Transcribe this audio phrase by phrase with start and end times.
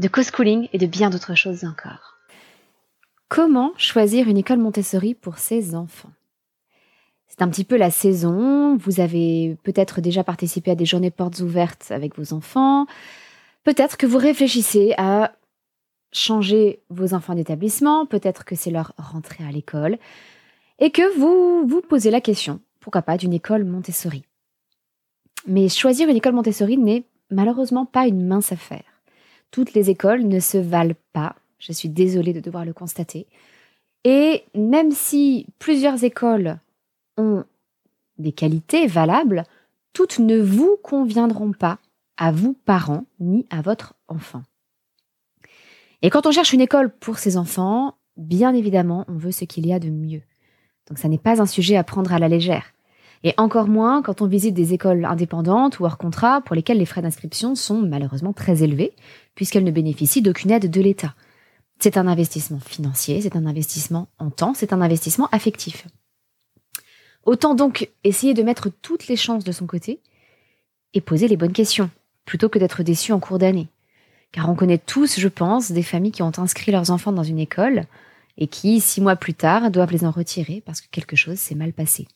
[0.00, 2.16] de co-schooling et de bien d'autres choses encore.
[3.28, 6.10] Comment choisir une école Montessori pour ses enfants?
[7.28, 11.40] C'est un petit peu la saison, vous avez peut-être déjà participé à des journées portes
[11.40, 12.86] ouvertes avec vos enfants,
[13.62, 15.32] peut-être que vous réfléchissez à
[16.12, 19.98] changer vos enfants d'établissement, peut-être que c'est leur rentrée à l'école,
[20.78, 24.24] et que vous vous posez la question, pourquoi pas, d'une école Montessori?
[25.46, 28.89] Mais choisir une école Montessori n'est malheureusement pas une mince affaire.
[29.50, 33.26] Toutes les écoles ne se valent pas, je suis désolée de devoir le constater.
[34.04, 36.58] Et même si plusieurs écoles
[37.16, 37.44] ont
[38.18, 39.44] des qualités valables,
[39.92, 41.78] toutes ne vous conviendront pas
[42.16, 44.42] à vous parents ni à votre enfant.
[46.02, 49.66] Et quand on cherche une école pour ses enfants, bien évidemment, on veut ce qu'il
[49.66, 50.22] y a de mieux.
[50.88, 52.72] Donc ça n'est pas un sujet à prendre à la légère.
[53.22, 56.86] Et encore moins quand on visite des écoles indépendantes ou hors contrat pour lesquelles les
[56.86, 58.94] frais d'inscription sont malheureusement très élevés,
[59.34, 61.14] puisqu'elles ne bénéficient d'aucune aide de l'État.
[61.78, 65.86] C'est un investissement financier, c'est un investissement en temps, c'est un investissement affectif.
[67.24, 70.00] Autant donc essayer de mettre toutes les chances de son côté
[70.94, 71.90] et poser les bonnes questions,
[72.24, 73.68] plutôt que d'être déçu en cours d'année.
[74.32, 77.38] Car on connaît tous, je pense, des familles qui ont inscrit leurs enfants dans une
[77.38, 77.84] école
[78.38, 81.54] et qui, six mois plus tard, doivent les en retirer parce que quelque chose s'est
[81.54, 82.06] mal passé.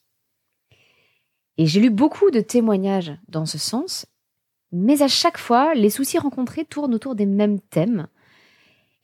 [1.57, 4.07] Et j'ai lu beaucoup de témoignages dans ce sens,
[4.73, 8.09] mais à chaque fois, les soucis rencontrés tournent autour des mêmes thèmes.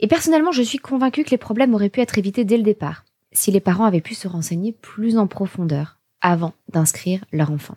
[0.00, 3.04] Et personnellement, je suis convaincue que les problèmes auraient pu être évités dès le départ,
[3.32, 7.76] si les parents avaient pu se renseigner plus en profondeur avant d'inscrire leur enfant.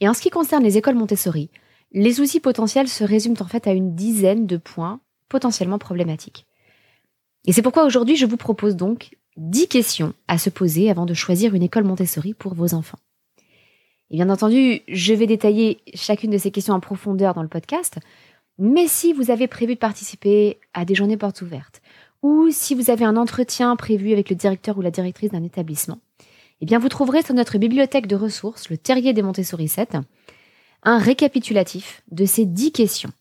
[0.00, 1.50] Et en ce qui concerne les écoles Montessori,
[1.92, 6.46] les soucis potentiels se résument en fait à une dizaine de points potentiellement problématiques.
[7.46, 11.14] Et c'est pourquoi aujourd'hui je vous propose donc 10 questions à se poser avant de
[11.14, 12.98] choisir une école Montessori pour vos enfants.
[14.10, 17.98] Et bien entendu, je vais détailler chacune de ces questions en profondeur dans le podcast,
[18.58, 21.82] mais si vous avez prévu de participer à des journées portes ouvertes,
[22.22, 25.98] ou si vous avez un entretien prévu avec le directeur ou la directrice d'un établissement,
[26.60, 29.96] eh bien vous trouverez sur notre bibliothèque de ressources, le Terrier des Montessori 7,
[30.84, 33.12] un récapitulatif de ces 10 questions,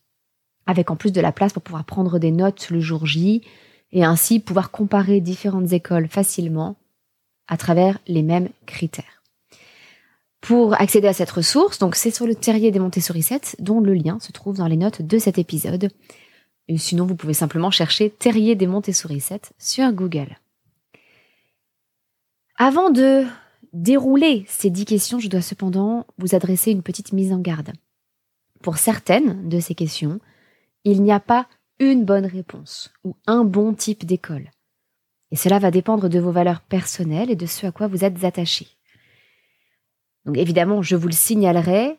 [0.67, 3.41] avec en plus de la place pour pouvoir prendre des notes le jour J,
[3.93, 6.75] et ainsi pouvoir comparer différentes écoles facilement
[7.47, 9.21] à travers les mêmes critères.
[10.41, 13.93] Pour accéder à cette ressource, donc c'est sur le terrier des Montessori 7 dont le
[13.93, 15.89] lien se trouve dans les notes de cet épisode.
[16.75, 20.37] Sinon, vous pouvez simplement chercher Terrier des Montessori 7 sur Google.
[22.57, 23.25] Avant de
[23.73, 27.71] dérouler ces dix questions, je dois cependant vous adresser une petite mise en garde.
[28.61, 30.19] Pour certaines de ces questions,
[30.83, 31.47] il n'y a pas
[31.91, 34.51] une bonne réponse ou un bon type d'école.
[35.31, 38.23] Et cela va dépendre de vos valeurs personnelles et de ce à quoi vous êtes
[38.23, 38.67] attaché.
[40.25, 41.97] Donc évidemment, je vous le signalerai,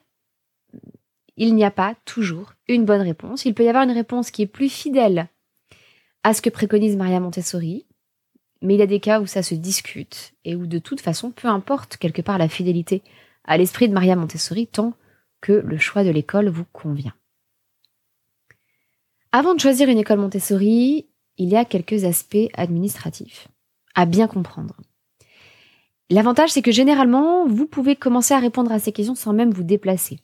[1.36, 3.44] il n'y a pas toujours une bonne réponse.
[3.44, 5.28] Il peut y avoir une réponse qui est plus fidèle
[6.22, 7.86] à ce que préconise Maria Montessori,
[8.62, 11.30] mais il y a des cas où ça se discute et où de toute façon,
[11.30, 13.02] peu importe quelque part la fidélité
[13.44, 14.94] à l'esprit de Maria Montessori tant
[15.40, 17.14] que le choix de l'école vous convient.
[19.36, 21.08] Avant de choisir une école Montessori,
[21.38, 23.48] il y a quelques aspects administratifs
[23.96, 24.76] à bien comprendre.
[26.08, 29.64] L'avantage, c'est que généralement, vous pouvez commencer à répondre à ces questions sans même vous
[29.64, 30.20] déplacer.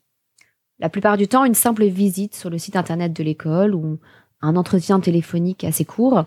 [0.78, 3.98] La plupart du temps, une simple visite sur le site internet de l'école ou
[4.42, 6.26] un entretien téléphonique assez court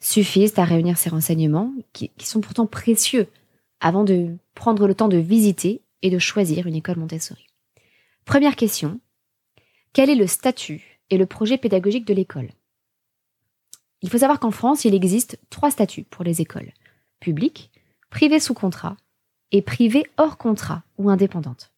[0.00, 3.28] suffisent à réunir ces renseignements qui, sont pourtant précieux
[3.78, 7.46] avant de prendre le temps de visiter et de choisir une école Montessori.
[8.24, 8.98] Première question.
[9.92, 12.50] Quel est le statut et le projet pédagogique de l'école.
[14.02, 16.72] Il faut savoir qu'en France, il existe trois statuts pour les écoles.
[17.20, 17.70] Publiques,
[18.10, 18.96] privées sous contrat
[19.50, 21.72] et privées hors contrat ou indépendantes.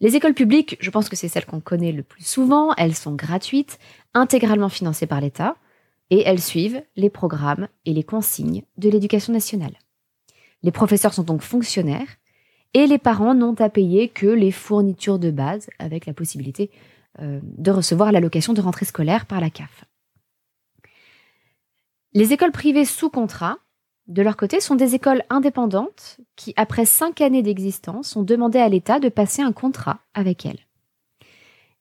[0.00, 3.14] Les écoles publiques, je pense que c'est celles qu'on connaît le plus souvent, elles sont
[3.14, 3.78] gratuites,
[4.12, 5.56] intégralement financées par l'État,
[6.10, 9.78] et elles suivent les programmes et les consignes de l'éducation nationale.
[10.62, 12.08] Les professeurs sont donc fonctionnaires,
[12.74, 16.70] et les parents n'ont à payer que les fournitures de base, avec la possibilité
[17.20, 19.84] de recevoir l'allocation de rentrée scolaire par la CAF.
[22.12, 23.58] Les écoles privées sous contrat,
[24.06, 28.68] de leur côté, sont des écoles indépendantes qui, après cinq années d'existence, ont demandé à
[28.68, 30.66] l'État de passer un contrat avec elles.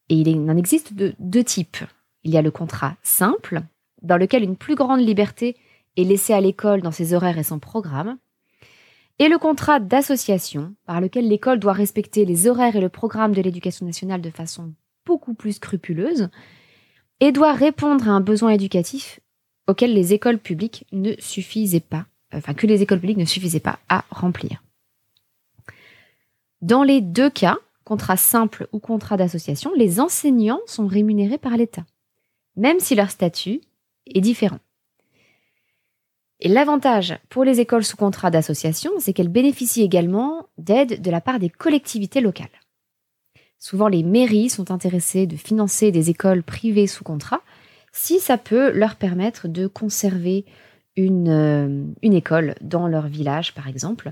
[0.09, 1.77] Et il en existe de deux types.
[2.23, 3.61] Il y a le contrat simple,
[4.01, 5.55] dans lequel une plus grande liberté
[5.97, 8.17] est laissée à l'école dans ses horaires et son programme,
[9.17, 13.41] et le contrat d'association, par lequel l'école doit respecter les horaires et le programme de
[13.41, 14.73] l'éducation nationale de façon
[15.05, 16.29] beaucoup plus scrupuleuse,
[17.19, 19.19] et doit répondre à un besoin éducatif
[19.67, 23.79] auquel les écoles publiques ne suffisaient pas, enfin que les écoles publiques ne suffisaient pas
[23.89, 24.63] à remplir.
[26.61, 31.85] Dans les deux cas, contrat simple ou contrat d'association, les enseignants sont rémunérés par l'État,
[32.55, 33.61] même si leur statut
[34.07, 34.59] est différent.
[36.39, 41.21] Et l'avantage pour les écoles sous contrat d'association, c'est qu'elles bénéficient également d'aide de la
[41.21, 42.49] part des collectivités locales.
[43.65, 47.41] Souvent, les mairies sont intéressées de financer des écoles privées sous contrat
[47.91, 50.45] si ça peut leur permettre de conserver
[50.95, 54.11] une, euh, une école dans leur village, par exemple,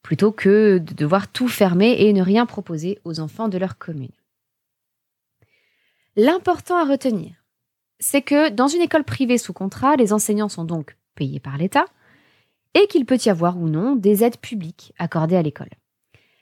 [0.00, 4.16] plutôt que de devoir tout fermer et ne rien proposer aux enfants de leur commune.
[6.16, 7.34] L'important à retenir,
[8.00, 11.84] c'est que dans une école privée sous contrat, les enseignants sont donc payés par l'État
[12.72, 15.68] et qu'il peut y avoir ou non des aides publiques accordées à l'école.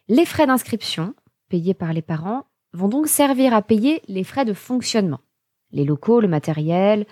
[0.06, 1.16] Les frais d'inscription,
[1.54, 5.20] payés par les parents, vont donc servir à payer les frais de fonctionnement,
[5.70, 7.06] les locaux, le matériel,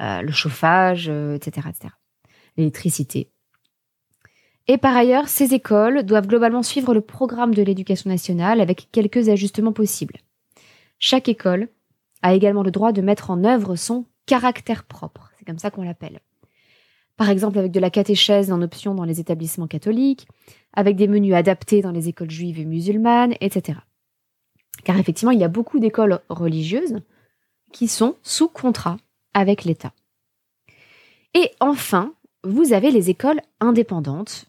[0.00, 1.94] euh, le chauffage, etc., euh, etc.
[2.56, 3.30] l'électricité.
[4.66, 9.28] Et par ailleurs, ces écoles doivent globalement suivre le programme de l'éducation nationale avec quelques
[9.28, 10.16] ajustements possibles.
[10.98, 11.68] Chaque école
[12.22, 15.84] a également le droit de mettre en œuvre son caractère propre, c'est comme ça qu'on
[15.84, 16.18] l'appelle.
[17.16, 20.26] Par exemple avec de la catéchèse en option dans les établissements catholiques,
[20.72, 23.78] avec des menus adaptés dans les écoles juives et musulmanes, etc.
[24.82, 27.00] Car effectivement, il y a beaucoup d'écoles religieuses
[27.72, 28.96] qui sont sous contrat
[29.32, 29.92] avec l'État.
[31.34, 32.12] Et enfin,
[32.44, 34.46] vous avez les écoles indépendantes,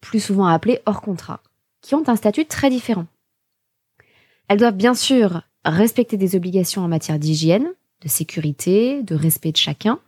[0.00, 1.42] plus souvent appelées hors contrat,
[1.80, 3.06] qui ont un statut très différent.
[4.48, 7.68] Elles doivent bien sûr respecter des obligations en matière d'hygiène,
[8.00, 10.00] de sécurité, de respect de chacun,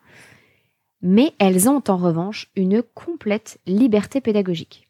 [1.05, 4.89] mais elles ont en revanche une complète liberté pédagogique.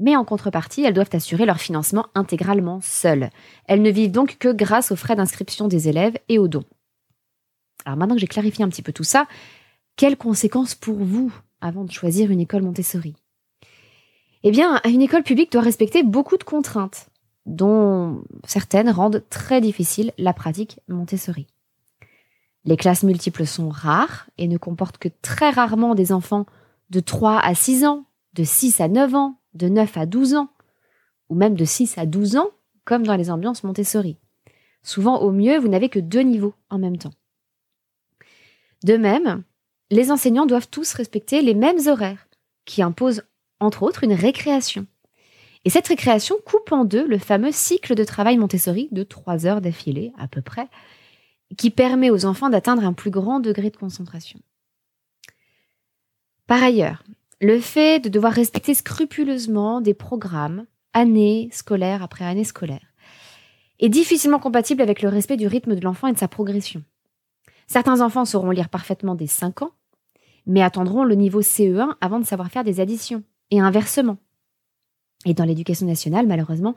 [0.00, 3.30] Mais en contrepartie, elles doivent assurer leur financement intégralement seules.
[3.66, 6.64] Elles ne vivent donc que grâce aux frais d'inscription des élèves et aux dons.
[7.84, 9.26] Alors maintenant que j'ai clarifié un petit peu tout ça,
[9.94, 13.14] quelles conséquences pour vous avant de choisir une école Montessori?
[14.42, 17.08] Eh bien, une école publique doit respecter beaucoup de contraintes,
[17.46, 21.46] dont certaines rendent très difficile la pratique Montessori.
[22.68, 26.44] Les classes multiples sont rares et ne comportent que très rarement des enfants
[26.90, 28.04] de 3 à 6 ans,
[28.34, 30.50] de 6 à 9 ans, de 9 à 12 ans,
[31.30, 32.50] ou même de 6 à 12 ans,
[32.84, 34.18] comme dans les ambiances Montessori.
[34.82, 37.14] Souvent, au mieux, vous n'avez que deux niveaux en même temps.
[38.84, 39.44] De même,
[39.90, 42.28] les enseignants doivent tous respecter les mêmes horaires,
[42.66, 43.22] qui imposent
[43.60, 44.86] entre autres une récréation.
[45.64, 49.62] Et cette récréation coupe en deux le fameux cycle de travail Montessori de 3 heures
[49.62, 50.68] d'affilée à peu près,
[51.56, 54.40] qui permet aux enfants d'atteindre un plus grand degré de concentration.
[56.46, 57.02] Par ailleurs,
[57.40, 62.92] le fait de devoir respecter scrupuleusement des programmes, année scolaire après année scolaire,
[63.78, 66.82] est difficilement compatible avec le respect du rythme de l'enfant et de sa progression.
[67.66, 69.72] Certains enfants sauront lire parfaitement dès 5 ans,
[70.46, 74.16] mais attendront le niveau CE1 avant de savoir faire des additions, et inversement.
[75.24, 76.74] Et dans l'éducation nationale, malheureusement,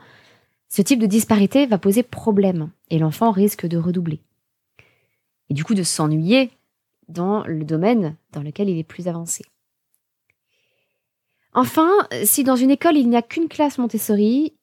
[0.67, 4.21] ce type de disparité va poser problème, et l'enfant risque de redoubler.
[5.51, 6.49] Et du coup de s'ennuyer
[7.09, 9.43] dans le domaine dans lequel il est plus avancé.
[11.51, 11.91] Enfin,
[12.23, 14.53] si dans une école il n'y a qu'une classe Montessori,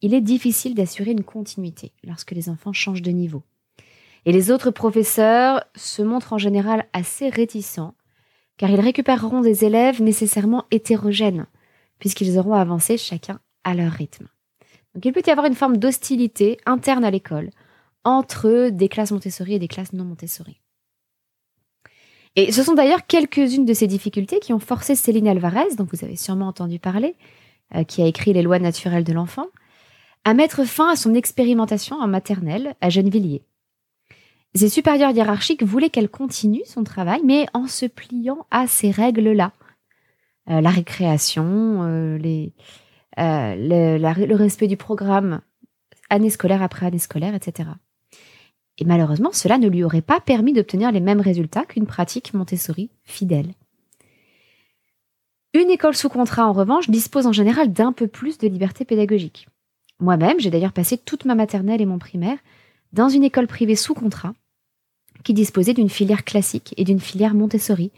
[0.00, 3.42] il est difficile d'assurer une continuité lorsque les enfants changent de niveau.
[4.24, 7.92] Et les autres professeurs se montrent en général assez réticents,
[8.56, 11.48] car ils récupéreront des élèves nécessairement hétérogènes,
[11.98, 14.28] puisqu'ils auront avancé chacun à leur rythme.
[14.94, 17.50] Donc il peut y avoir une forme d'hostilité interne à l'école
[18.04, 20.60] entre des classes Montessori et des classes non Montessori.
[22.36, 26.04] Et ce sont d'ailleurs quelques-unes de ces difficultés qui ont forcé Céline Alvarez, dont vous
[26.04, 27.16] avez sûrement entendu parler,
[27.74, 29.46] euh, qui a écrit Les lois naturelles de l'enfant,
[30.24, 33.42] à mettre fin à son expérimentation en maternelle à Gennevilliers.
[34.54, 39.52] Ses supérieurs hiérarchiques voulaient qu'elle continue son travail, mais en se pliant à ces règles-là.
[40.48, 42.18] Euh, la récréation, euh,
[43.16, 45.40] le respect du programme
[46.10, 47.70] année scolaire après année scolaire, etc.
[48.80, 52.90] Et malheureusement, cela ne lui aurait pas permis d'obtenir les mêmes résultats qu'une pratique Montessori
[53.04, 53.52] fidèle.
[55.52, 59.48] Une école sous contrat, en revanche, dispose en général d'un peu plus de liberté pédagogique.
[59.98, 62.38] Moi-même, j'ai d'ailleurs passé toute ma maternelle et mon primaire
[62.94, 64.32] dans une école privée sous contrat
[65.24, 67.90] qui disposait d'une filière classique et d'une filière Montessori,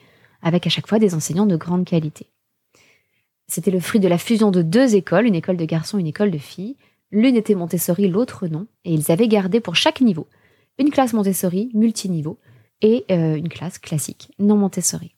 [0.43, 2.27] avec à chaque fois des enseignants de grande qualité.
[3.47, 6.33] C'était le fruit de la fusion de deux écoles, une école de garçons une école
[6.33, 6.77] de filles.
[7.13, 10.27] L'une était Montessori, l'autre non, et ils avaient gardé pour chaque niveau
[10.79, 12.39] une classe Montessori multiniveau
[12.81, 15.15] et euh, une classe classique non Montessori.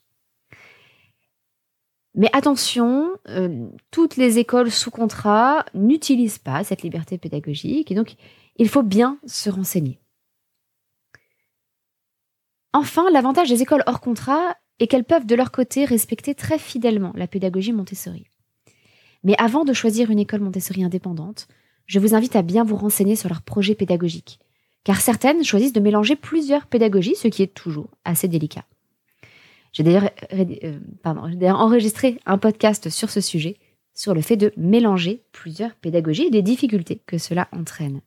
[2.14, 8.14] Mais attention, euh, toutes les écoles sous contrat n'utilisent pas cette liberté pédagogique et donc
[8.56, 9.98] il faut bien se renseigner.
[12.72, 17.12] Enfin, l'avantage des écoles hors contrat est qu'elles peuvent de leur côté respecter très fidèlement
[17.14, 18.26] la pédagogie Montessori.
[19.22, 21.48] Mais avant de choisir une école Montessori indépendante,
[21.86, 24.38] je vous invite à bien vous renseigner sur leur projet pédagogique,
[24.84, 28.64] car certaines choisissent de mélanger plusieurs pédagogies, ce qui est toujours assez délicat.
[29.72, 30.78] J'ai d'ailleurs euh,
[31.52, 33.56] enregistré un podcast sur ce sujet,
[33.94, 38.00] sur le fait de mélanger plusieurs pédagogies et des difficultés que cela entraîne.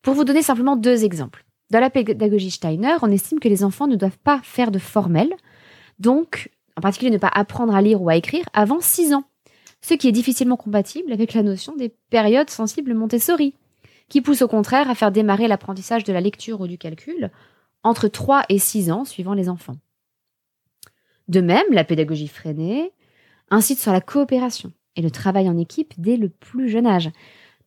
[0.00, 1.44] Pour vous donner simplement deux exemples.
[1.70, 5.34] Dans la pédagogie Steiner, on estime que les enfants ne doivent pas faire de formel,
[5.98, 9.24] donc en particulier ne pas apprendre à lire ou à écrire avant 6 ans,
[9.82, 13.54] ce qui est difficilement compatible avec la notion des périodes sensibles Montessori,
[14.08, 17.30] qui pousse au contraire à faire démarrer l'apprentissage de la lecture ou du calcul
[17.82, 19.76] entre 3 et 6 ans suivant les enfants.
[21.28, 22.92] De même, la pédagogie freinée
[23.50, 27.10] incite sur la coopération et le travail en équipe dès le plus jeune âge,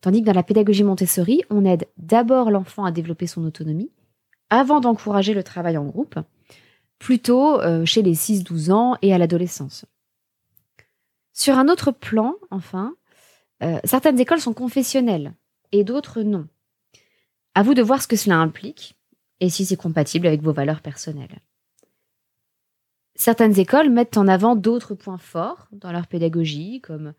[0.00, 3.90] tandis que dans la pédagogie Montessori, on aide d'abord l'enfant à développer son autonomie
[4.50, 6.18] avant d'encourager le travail en groupe,
[6.98, 9.86] plutôt euh, chez les 6-12 ans et à l'adolescence.
[11.32, 12.94] Sur un autre plan, enfin,
[13.62, 15.32] euh, certaines écoles sont confessionnelles
[15.72, 16.46] et d'autres non.
[17.54, 18.96] À vous de voir ce que cela implique
[19.40, 21.40] et si c'est compatible avec vos valeurs personnelles.
[23.14, 27.12] Certaines écoles mettent en avant d'autres points forts dans leur pédagogie, comme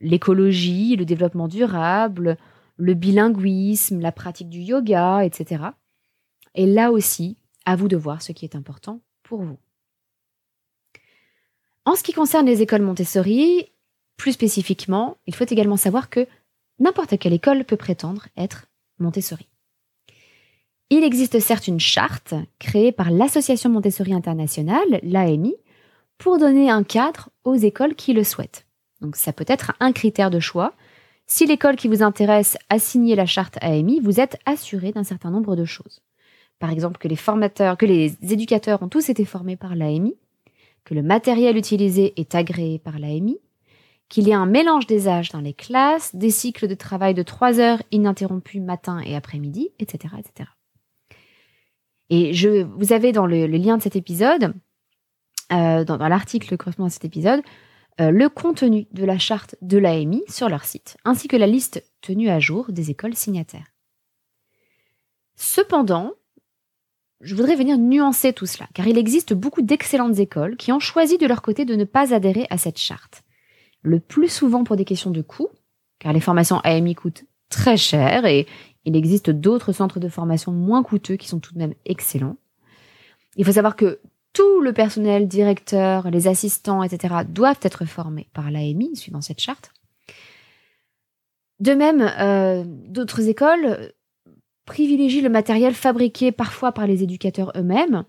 [0.00, 2.36] l'écologie, le développement durable,
[2.76, 5.64] le bilinguisme, la pratique du yoga, etc.
[6.54, 9.58] Et là aussi, à vous de voir ce qui est important pour vous.
[11.84, 13.72] En ce qui concerne les écoles Montessori,
[14.16, 16.26] plus spécifiquement, il faut également savoir que
[16.80, 18.66] n'importe quelle école peut prétendre être
[18.98, 19.46] Montessori.
[20.90, 25.54] Il existe certes une charte créée par l'Association Montessori Internationale, l'AMI,
[26.18, 28.66] pour donner un cadre aux écoles qui le souhaitent.
[29.00, 30.74] Donc ça peut être un critère de choix.
[31.26, 35.30] Si l'école qui vous intéresse a signé la charte AMI, vous êtes assuré d'un certain
[35.30, 36.02] nombre de choses.
[36.58, 40.16] Par exemple, que les formateurs, que les éducateurs ont tous été formés par l'AMI,
[40.84, 43.38] que le matériel utilisé est agréé par l'AMI,
[44.10, 47.22] qu'il y a un mélange des âges dans les classes, des cycles de travail de
[47.22, 50.50] 3 heures ininterrompus matin et après-midi, etc., etc.
[52.10, 54.52] Et je, vous avez dans le, lien de cet épisode,
[55.52, 57.40] euh, dans, l'article correspondant à cet épisode,
[58.00, 61.84] euh, le contenu de la charte de l'AMI sur leur site, ainsi que la liste
[62.00, 63.72] tenue à jour des écoles signataires.
[65.36, 66.14] Cependant,
[67.20, 71.16] je voudrais venir nuancer tout cela, car il existe beaucoup d'excellentes écoles qui ont choisi
[71.16, 73.22] de leur côté de ne pas adhérer à cette charte.
[73.82, 75.48] Le plus souvent pour des questions de coût,
[75.98, 78.46] car les formations AMI coûtent très cher et
[78.84, 82.36] il existe d'autres centres de formation moins coûteux qui sont tout de même excellents.
[83.36, 84.00] Il faut savoir que
[84.32, 89.72] tout le personnel, directeur, les assistants, etc., doivent être formés par l'AMI, suivant cette charte.
[91.58, 93.92] De même, euh, d'autres écoles
[94.64, 98.04] privilégient le matériel fabriqué parfois par les éducateurs eux-mêmes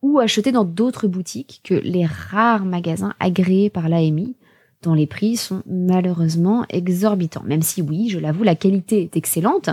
[0.00, 4.36] ou acheté dans d'autres boutiques que les rares magasins agréés par l'AMI,
[4.82, 7.42] dont les prix sont malheureusement exorbitants.
[7.44, 9.70] Même si oui, je l'avoue, la qualité est excellente,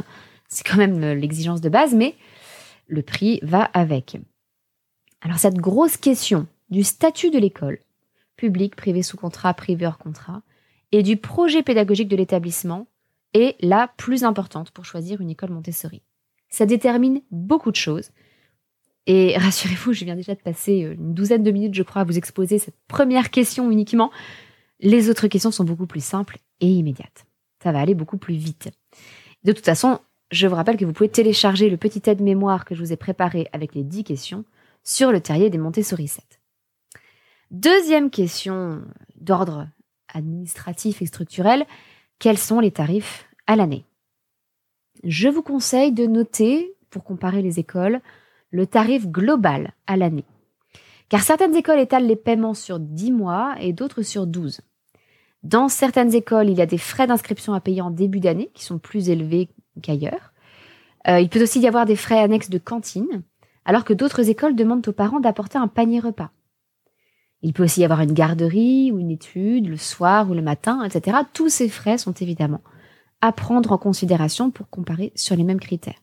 [0.47, 2.15] c'est quand même l'exigence de base, mais
[2.87, 4.17] le prix va avec.
[5.21, 7.79] Alors cette grosse question du statut de l'école,
[8.35, 10.41] public, privé sous contrat, privé hors contrat,
[10.91, 12.87] et du projet pédagogique de l'établissement
[13.33, 16.01] est la plus importante pour choisir une école Montessori.
[16.49, 18.11] Ça détermine beaucoup de choses.
[19.07, 22.17] Et rassurez-vous, je viens déjà de passer une douzaine de minutes, je crois, à vous
[22.17, 24.11] exposer cette première question uniquement.
[24.85, 27.25] Les autres questions sont beaucoup plus simples et immédiates.
[27.63, 28.69] Ça va aller beaucoup plus vite.
[29.43, 29.97] De toute façon,
[30.29, 33.47] je vous rappelle que vous pouvez télécharger le petit aide-mémoire que je vous ai préparé
[33.51, 34.45] avec les 10 questions
[34.83, 36.23] sur le terrier des Montessori 7.
[37.49, 38.83] Deuxième question
[39.19, 39.67] d'ordre
[40.13, 41.65] administratif et structurel,
[42.19, 43.85] quels sont les tarifs à l'année?
[45.03, 48.01] Je vous conseille de noter, pour comparer les écoles,
[48.51, 50.25] le tarif global à l'année.
[51.09, 54.61] Car certaines écoles étalent les paiements sur 10 mois et d'autres sur 12.
[55.45, 58.63] Dans certaines écoles, il y a des frais d'inscription à payer en début d'année qui
[58.63, 59.47] sont plus élevés
[59.83, 60.33] qu'ailleurs.
[61.07, 63.21] Euh, il peut aussi y avoir des frais annexes de cantine,
[63.63, 66.31] alors que d'autres écoles demandent aux parents d'apporter un panier repas.
[67.43, 70.83] Il peut aussi y avoir une garderie ou une étude le soir ou le matin,
[70.83, 71.19] etc.
[71.31, 72.61] Tous ces frais sont évidemment
[73.21, 76.01] à prendre en considération pour comparer sur les mêmes critères.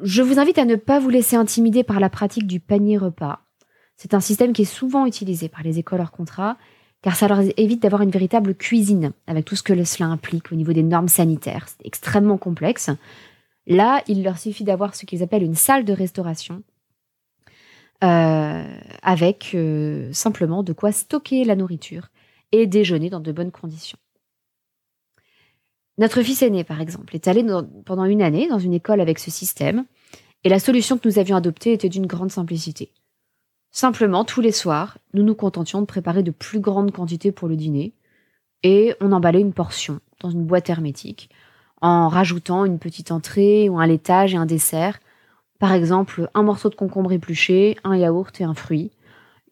[0.00, 3.40] Je vous invite à ne pas vous laisser intimider par la pratique du panier repas.
[3.94, 6.56] C'est un système qui est souvent utilisé par les écoles hors contrat
[7.02, 10.56] car ça leur évite d'avoir une véritable cuisine, avec tout ce que cela implique au
[10.56, 11.66] niveau des normes sanitaires.
[11.68, 12.90] C'est extrêmement complexe.
[13.66, 16.62] Là, il leur suffit d'avoir ce qu'ils appellent une salle de restauration,
[18.00, 19.56] avec
[20.12, 22.08] simplement de quoi stocker la nourriture
[22.52, 23.98] et déjeuner dans de bonnes conditions.
[25.98, 27.44] Notre fils aîné, par exemple, est allé
[27.84, 29.84] pendant une année dans une école avec ce système,
[30.44, 32.92] et la solution que nous avions adoptée était d'une grande simplicité.
[33.70, 37.56] Simplement, tous les soirs, nous nous contentions de préparer de plus grandes quantités pour le
[37.56, 37.94] dîner,
[38.62, 41.30] et on emballait une portion dans une boîte hermétique,
[41.80, 44.98] en rajoutant une petite entrée ou un laitage et un dessert,
[45.58, 48.90] par exemple un morceau de concombre épluché, un yaourt et un fruit,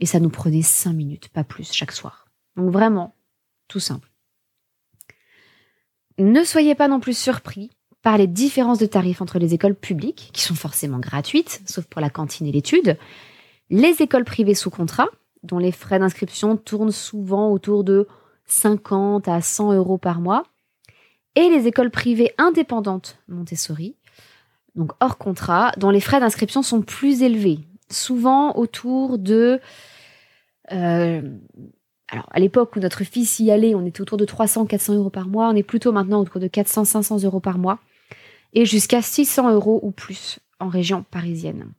[0.01, 2.27] et ça nous prenait cinq minutes, pas plus, chaque soir.
[2.57, 3.15] Donc vraiment,
[3.69, 4.11] tout simple.
[6.19, 7.71] Ne soyez pas non plus surpris
[8.03, 12.01] par les différences de tarifs entre les écoles publiques, qui sont forcément gratuites, sauf pour
[12.01, 12.99] la cantine et l'étude,
[13.71, 15.09] les écoles privées sous contrat,
[15.43, 18.07] dont les frais d'inscription tournent souvent autour de
[18.47, 20.45] 50 à 100 euros par mois,
[21.35, 23.97] et les écoles privées indépendantes Montessori,
[24.75, 29.61] donc hors contrat, dont les frais d'inscription sont plus élevés, souvent autour de
[30.73, 31.23] euh,
[32.09, 35.11] alors, à l'époque où notre fils y allait, on était autour de 300, 400 euros
[35.11, 35.49] par mois.
[35.49, 37.81] On est plutôt maintenant autour de 400, 500 euros par mois.
[38.53, 41.73] Et jusqu'à 600 euros ou plus en région parisienne.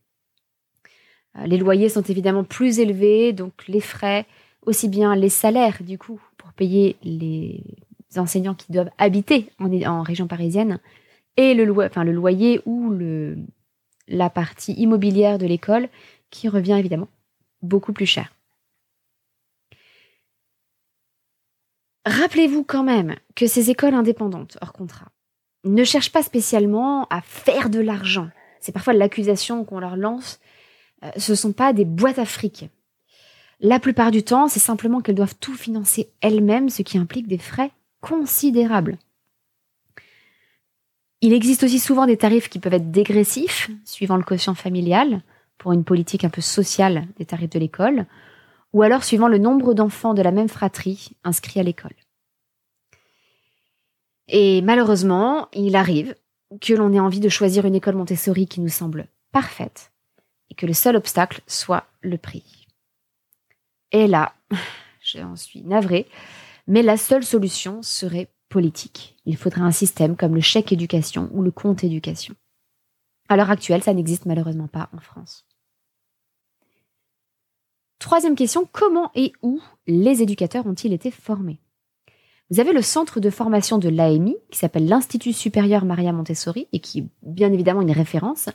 [1.38, 4.26] Euh, les loyers sont évidemment plus élevés, donc les frais,
[4.66, 7.64] aussi bien les salaires, du coup, pour payer les
[8.16, 10.80] enseignants qui doivent habiter en, région parisienne,
[11.36, 12.94] et le, le loyer ou
[14.08, 15.90] la partie immobilière de l'école,
[16.32, 17.10] qui revient évidemment
[17.62, 18.34] beaucoup plus cher.
[22.06, 25.12] Rappelez-vous quand même que ces écoles indépendantes hors contrat
[25.66, 28.30] ne cherchent pas spécialement à faire de l'argent.
[28.62, 30.40] C'est parfois l'accusation qu'on leur lance.
[31.04, 32.70] Euh, ce ne sont pas des boîtes à fric.
[33.60, 37.38] La plupart du temps, c'est simplement qu'elles doivent tout financer elles-mêmes, ce qui implique des
[37.38, 38.98] frais considérables.
[41.22, 45.22] Il existe aussi souvent des tarifs qui peuvent être dégressifs, suivant le quotient familial,
[45.58, 48.06] pour une politique un peu sociale des tarifs de l'école,
[48.74, 51.96] ou alors suivant le nombre d'enfants de la même fratrie inscrits à l'école.
[54.28, 56.16] Et malheureusement, il arrive
[56.62, 59.92] que l'on ait envie de choisir une école Montessori qui nous semble parfaite
[60.50, 62.68] et que le seul obstacle soit le prix.
[63.92, 64.34] Et là,
[65.02, 66.08] j'en suis navrée,
[66.68, 69.18] mais la seule solution serait politique.
[69.26, 72.36] Il faudrait un système comme le chèque éducation ou le compte éducation.
[73.30, 75.46] À l'heure actuelle, ça n'existe malheureusement pas en France.
[78.00, 81.60] Troisième question, comment et où les éducateurs ont-ils été formés?
[82.50, 86.80] Vous avez le centre de formation de l'AMI, qui s'appelle l'Institut supérieur Maria Montessori, et
[86.80, 88.50] qui est bien évidemment une référence,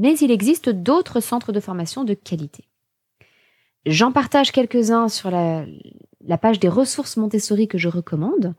[0.00, 2.64] mais il existe d'autres centres de formation de qualité.
[3.84, 5.66] J'en partage quelques-uns sur la,
[6.40, 8.54] page des ressources Montessori que je recommande.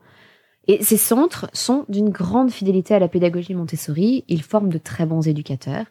[0.68, 5.04] Et ces centres sont d'une grande fidélité à la pédagogie Montessori, ils forment de très
[5.04, 5.86] bons éducateurs,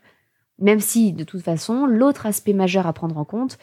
[0.58, 3.58] même si, de toute façon, l'autre aspect majeur à prendre en compte,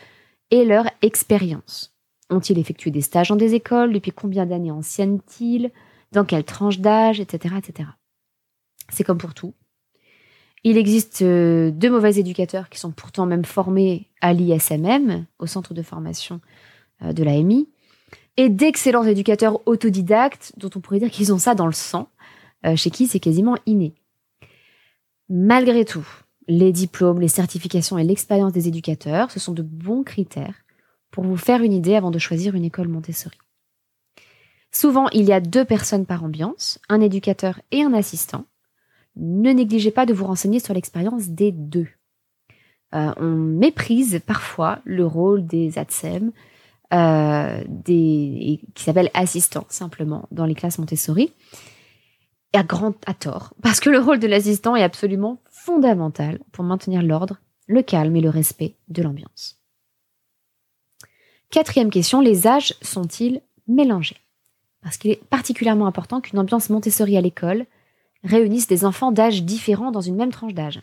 [0.50, 1.96] et leur expérience.
[2.28, 3.94] Ont-ils effectué des stages dans des écoles?
[3.94, 5.70] Depuis combien d'années anciennes-ils
[6.12, 7.18] Dans quelle tranche d'âge?
[7.18, 7.54] Etc.
[7.56, 7.88] etc.
[8.90, 9.54] C'est comme pour tout.
[10.68, 15.72] Il existe euh, deux mauvais éducateurs qui sont pourtant même formés à l'ISMM, au centre
[15.72, 16.42] de formation
[17.00, 17.70] euh, de l'AMI,
[18.36, 22.10] et d'excellents éducateurs autodidactes dont on pourrait dire qu'ils ont ça dans le sang,
[22.66, 23.94] euh, chez qui c'est quasiment inné.
[25.30, 26.06] Malgré tout,
[26.48, 30.66] les diplômes, les certifications et l'expérience des éducateurs, ce sont de bons critères
[31.10, 33.38] pour vous faire une idée avant de choisir une école Montessori.
[34.70, 38.44] Souvent, il y a deux personnes par ambiance, un éducateur et un assistant.
[39.18, 41.88] Ne négligez pas de vous renseigner sur l'expérience des deux.
[42.94, 46.32] Euh, on méprise parfois le rôle des ATSEM,
[46.94, 51.32] euh, des, qui s'appelle assistant simplement dans les classes Montessori,
[52.54, 56.64] et à grand à tort, parce que le rôle de l'assistant est absolument fondamental pour
[56.64, 59.60] maintenir l'ordre, le calme et le respect de l'ambiance.
[61.50, 64.16] Quatrième question, les âges sont-ils mélangés?
[64.82, 67.66] Parce qu'il est particulièrement important qu'une ambiance Montessori à l'école
[68.24, 70.82] réunisse des enfants d'âges différents dans une même tranche d'âge.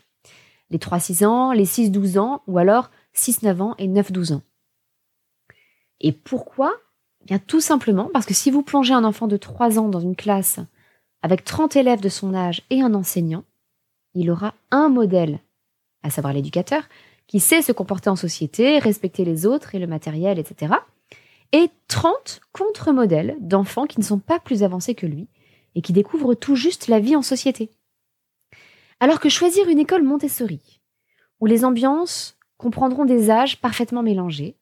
[0.70, 4.42] Les 3-6 ans, les 6-12 ans, ou alors 6-9 ans et 9-12 ans.
[6.00, 6.72] Et pourquoi?
[7.22, 10.00] Eh Bien tout simplement parce que si vous plongez un enfant de 3 ans dans
[10.00, 10.60] une classe
[11.22, 13.44] avec 30 élèves de son âge et un enseignant,
[14.14, 15.40] il aura un modèle,
[16.02, 16.82] à savoir l'éducateur,
[17.26, 20.74] qui sait se comporter en société, respecter les autres et le matériel, etc.
[21.52, 25.28] Et 30 contre-modèles d'enfants qui ne sont pas plus avancés que lui
[25.76, 27.70] et qui découvrent tout juste la vie en société.
[28.98, 30.80] Alors que choisir une école Montessori,
[31.38, 34.56] où les ambiances comprendront des âges parfaitement mélangés,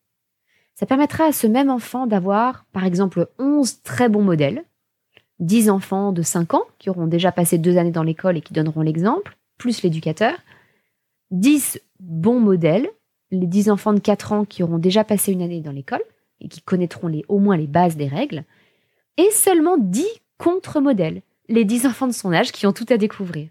[0.74, 4.64] ça permettra à ce même enfant d'avoir, par exemple, 11 très bons modèles,
[5.38, 8.52] 10 enfants de 5 ans qui auront déjà passé deux années dans l'école et qui
[8.52, 10.36] donneront l'exemple, plus l'éducateur,
[11.30, 12.90] 10 bons modèles
[13.30, 16.02] les 10 enfants de 4 ans qui auront déjà passé une année dans l'école
[16.40, 18.44] et qui connaîtront au moins les bases des règles,
[19.16, 20.04] et seulement 10
[20.44, 23.48] contre-modèles, les 10 enfants de son âge qui ont tout à découvrir.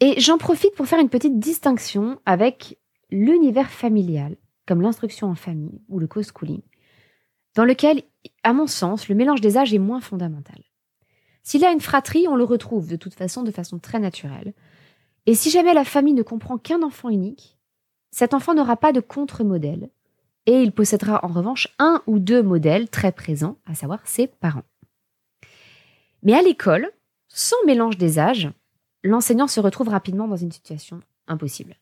[0.00, 2.80] Et j'en profite pour faire une petite distinction avec
[3.10, 6.62] l'univers familial, comme l'instruction en famille ou le co-schooling,
[7.54, 8.02] dans lequel,
[8.42, 10.64] à mon sens, le mélange des âges est moins fondamental.
[11.44, 14.52] S'il a une fratrie, on le retrouve de toute façon de façon très naturelle.
[15.26, 17.56] Et si jamais la famille ne comprend qu'un enfant unique,
[18.10, 19.90] cet enfant n'aura pas de contre-modèle,
[20.46, 24.64] et il possédera en revanche un ou deux modèles très présents, à savoir ses parents.
[26.22, 26.90] Mais à l'école,
[27.28, 28.50] sans mélange des âges,
[29.02, 31.76] l'enseignant se retrouve rapidement dans une situation impossible.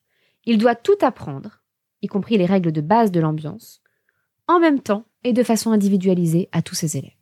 [0.45, 1.63] Il doit tout apprendre,
[2.03, 3.83] y compris les règles de base de l'ambiance,
[4.47, 7.13] en même temps et de façon individualisée à tous ses élèves.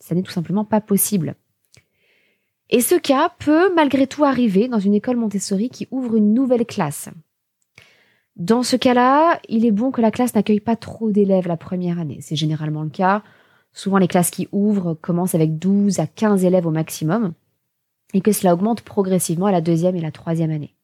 [0.00, 1.36] Ça n'est tout simplement pas possible.
[2.70, 6.64] Et ce cas peut malgré tout arriver dans une école Montessori qui ouvre une nouvelle
[6.64, 7.10] classe.
[8.36, 11.98] Dans ce cas-là, il est bon que la classe n'accueille pas trop d'élèves la première
[11.98, 12.18] année.
[12.20, 13.22] C'est généralement le cas.
[13.72, 17.34] Souvent, les classes qui ouvrent commencent avec 12 à 15 élèves au maximum
[18.14, 20.74] et que cela augmente progressivement à la deuxième et la troisième année.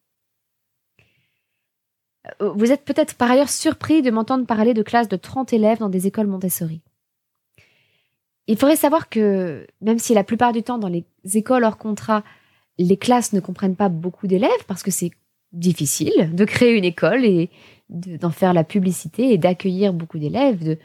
[2.41, 5.79] Euh, vous êtes peut-être par ailleurs surpris de m'entendre parler de classes de 30 élèves
[5.79, 6.81] dans des écoles Montessori.
[8.47, 12.23] Il faudrait savoir que même si la plupart du temps dans les écoles hors contrat,
[12.79, 15.11] les classes ne comprennent pas beaucoup d'élèves parce que c'est
[15.51, 17.49] difficile de créer une école et
[17.89, 20.77] d'en faire la publicité et d'accueillir beaucoup d'élèves, de,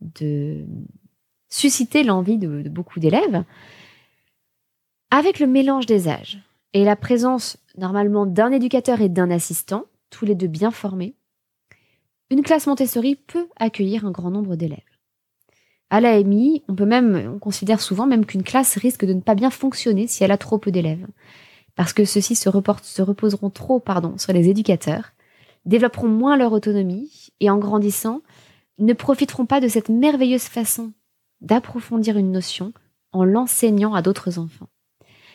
[0.00, 0.64] de
[1.48, 3.44] susciter l'envie de, beaucoup d'élèves.
[5.10, 6.40] Avec le mélange des âges
[6.72, 11.14] et la présence normalement d'un éducateur et d'un assistant, tous les deux bien formés,
[12.30, 14.78] une classe Montessori peut accueillir un grand nombre d'élèves.
[15.90, 19.34] À l'AMI, on peut même, on considère souvent même qu'une classe risque de ne pas
[19.34, 21.06] bien fonctionner si elle a trop peu d'élèves,
[21.76, 22.50] parce que ceux-ci se,
[22.82, 25.12] se, reposeront trop, pardon, sur les éducateurs,
[25.64, 28.20] développeront moins leur autonomie et en grandissant,
[28.78, 30.92] ne profiteront pas de cette merveilleuse façon
[31.40, 32.72] d'approfondir une notion
[33.12, 34.68] en l'enseignant à d'autres enfants.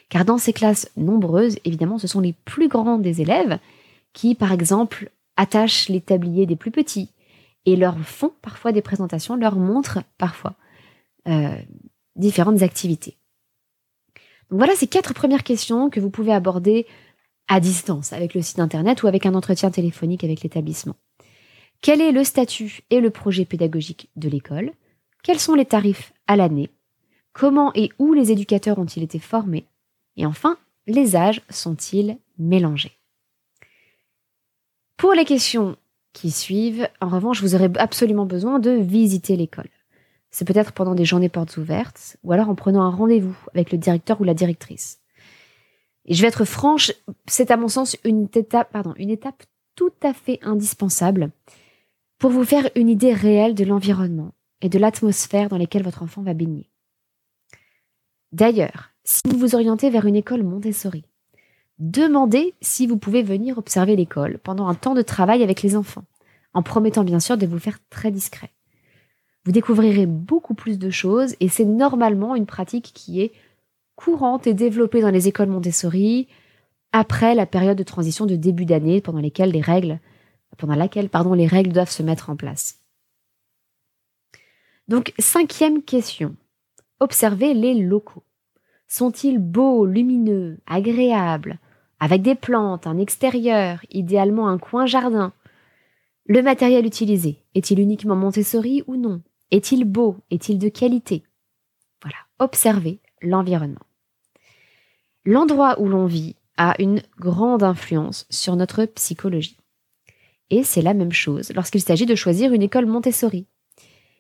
[0.09, 3.59] Car dans ces classes nombreuses, évidemment, ce sont les plus grands des élèves
[4.13, 7.11] qui, par exemple, attachent les tabliers des plus petits
[7.65, 10.55] et leur font parfois des présentations, leur montrent parfois
[11.27, 11.55] euh,
[12.15, 13.17] différentes activités.
[14.49, 16.85] Voilà ces quatre premières questions que vous pouvez aborder
[17.47, 20.95] à distance avec le site internet ou avec un entretien téléphonique avec l'établissement.
[21.81, 24.71] Quel est le statut et le projet pédagogique de l'école?
[25.23, 26.69] Quels sont les tarifs à l'année?
[27.33, 29.65] Comment et où les éducateurs ont-ils été formés?
[30.15, 30.57] Et enfin,
[30.87, 32.97] les âges sont-ils mélangés?
[34.95, 35.77] Pour les questions
[36.13, 39.69] qui suivent, en revanche, vous aurez absolument besoin de visiter l'école.
[40.31, 43.77] C'est peut-être pendant des journées portes ouvertes, ou alors en prenant un rendez-vous avec le
[43.77, 44.99] directeur ou la directrice.
[46.05, 46.91] Et je vais être franche,
[47.27, 49.43] c'est à mon sens une étape, pardon, une étape
[49.75, 51.31] tout à fait indispensable
[52.17, 56.23] pour vous faire une idée réelle de l'environnement et de l'atmosphère dans laquelle votre enfant
[56.23, 56.69] va baigner.
[58.31, 61.03] D'ailleurs, si vous vous orientez vers une école Montessori.
[61.79, 66.05] Demandez si vous pouvez venir observer l'école pendant un temps de travail avec les enfants,
[66.53, 68.51] en promettant bien sûr de vous faire très discret.
[69.47, 73.31] Vous découvrirez beaucoup plus de choses et c'est normalement une pratique qui est
[73.95, 76.27] courante et développée dans les écoles Montessori
[76.91, 80.01] après la période de transition de début d'année pendant laquelle les règles
[81.71, 82.81] doivent se mettre en place.
[84.89, 86.35] Donc cinquième question.
[86.99, 88.23] Observez les locaux.
[88.89, 91.57] Sont-ils beaux, lumineux, agréables,
[92.01, 95.31] avec des plantes, un extérieur, idéalement un coin jardin?
[96.25, 99.21] Le matériel utilisé, est-il uniquement Montessori ou non?
[99.51, 100.17] Est-il beau?
[100.29, 101.23] Est-il de qualité?
[102.01, 103.85] Voilà, observez l'environnement.
[105.25, 109.57] L'endroit où l'on vit a une grande influence sur notre psychologie.
[110.49, 113.47] Et c'est la même chose lorsqu'il s'agit de choisir une école Montessori.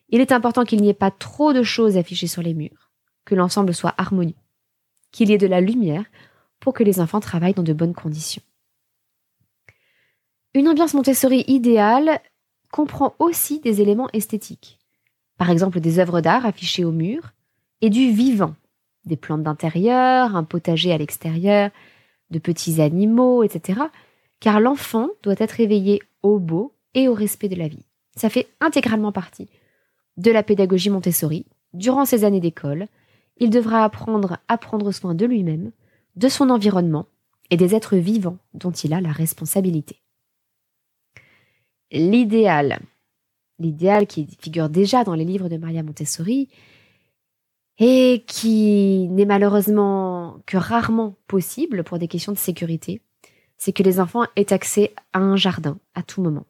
[0.09, 2.91] Il est important qu'il n'y ait pas trop de choses affichées sur les murs,
[3.25, 4.35] que l'ensemble soit harmonieux
[5.11, 6.05] qu'il y ait de la lumière
[6.59, 8.43] pour que les enfants travaillent dans de bonnes conditions.
[10.53, 12.19] Une ambiance Montessori idéale
[12.71, 14.76] comprend aussi des éléments esthétiques,
[15.37, 17.33] par exemple des œuvres d'art affichées au mur,
[17.81, 18.55] et du vivant,
[19.05, 21.69] des plantes d'intérieur, un potager à l'extérieur,
[22.31, 23.81] de petits animaux, etc.,
[24.39, 27.85] car l'enfant doit être éveillé au beau et au respect de la vie.
[28.15, 29.49] Ça fait intégralement partie
[30.17, 32.87] de la pédagogie Montessori durant ses années d'école,
[33.37, 35.71] il devra apprendre à prendre soin de lui-même,
[36.15, 37.05] de son environnement
[37.49, 40.01] et des êtres vivants dont il a la responsabilité.
[41.91, 42.79] L'idéal,
[43.59, 46.49] l'idéal qui figure déjà dans les livres de Maria Montessori
[47.79, 53.01] et qui n'est malheureusement que rarement possible pour des questions de sécurité,
[53.57, 56.45] c'est que les enfants aient accès à un jardin à tout moment.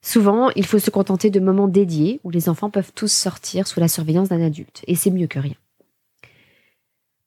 [0.00, 3.80] Souvent, il faut se contenter de moments dédiés où les enfants peuvent tous sortir sous
[3.80, 5.56] la surveillance d'un adulte, et c'est mieux que rien.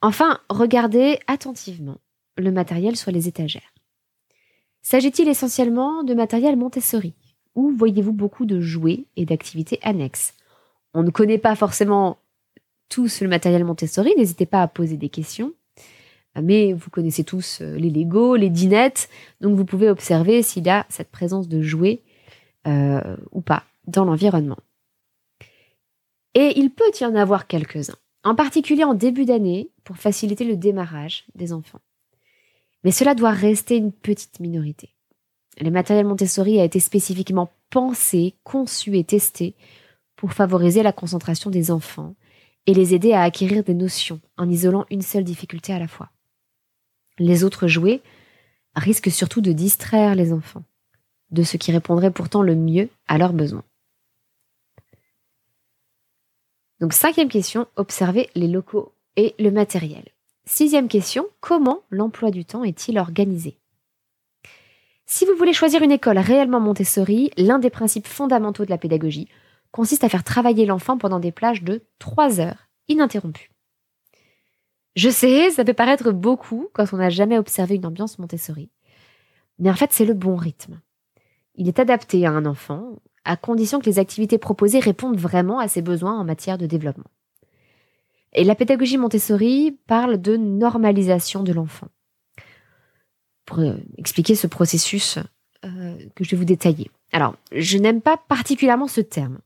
[0.01, 1.97] Enfin, regardez attentivement
[2.37, 3.73] le matériel sur les étagères.
[4.81, 7.13] S'agit-il essentiellement de matériel Montessori?
[7.55, 10.33] Ou voyez-vous beaucoup de jouets et d'activités annexes?
[10.93, 12.17] On ne connaît pas forcément
[12.89, 15.53] tous le matériel Montessori, n'hésitez pas à poser des questions.
[16.41, 19.09] Mais vous connaissez tous euh, les Lego, les dinettes,
[19.41, 22.03] donc vous pouvez observer s'il y a cette présence de jouets
[22.67, 24.59] euh, ou pas dans l'environnement.
[26.33, 30.55] Et il peut y en avoir quelques-uns, en particulier en début d'année, pour faciliter le
[30.55, 31.81] démarrage des enfants.
[32.83, 34.89] Mais cela doit rester une petite minorité.
[35.59, 39.55] Le matériel Montessori a été spécifiquement pensé, conçu et testé
[40.15, 42.15] pour favoriser la concentration des enfants
[42.67, 46.11] et les aider à acquérir des notions en isolant une seule difficulté à la fois.
[47.17, 48.01] Les autres jouets
[48.75, 50.63] risquent surtout de distraire les enfants
[51.31, 53.63] de ce qui répondrait pourtant le mieux à leurs besoins.
[56.79, 60.09] Donc cinquième question, observer les locaux et le matériel.
[60.45, 63.60] Sixième question, comment l'emploi du temps est-il organisé?
[65.13, 69.27] Si vous voulez choisir une école réellement Montessori, l'un des principes fondamentaux de la pédagogie
[69.71, 73.51] consiste à faire travailler l'enfant pendant des plages de 3 heures ininterrompues.
[74.95, 78.69] Je sais, ça peut paraître beaucoup quand on n'a jamais observé une ambiance Montessori.
[79.59, 80.79] Mais en fait, c'est le bon rythme.
[81.55, 82.95] Il est adapté à un enfant,
[83.25, 87.11] à condition que les activités proposées répondent vraiment à ses besoins en matière de développement.
[88.31, 91.89] Et la pédagogie Montessori parle de normalisation de l'enfant.
[93.51, 95.19] Pour euh, expliquer ce processus
[95.65, 96.89] euh, que je vais vous détailler.
[97.11, 99.39] Alors, je n'aime pas particulièrement ce terme,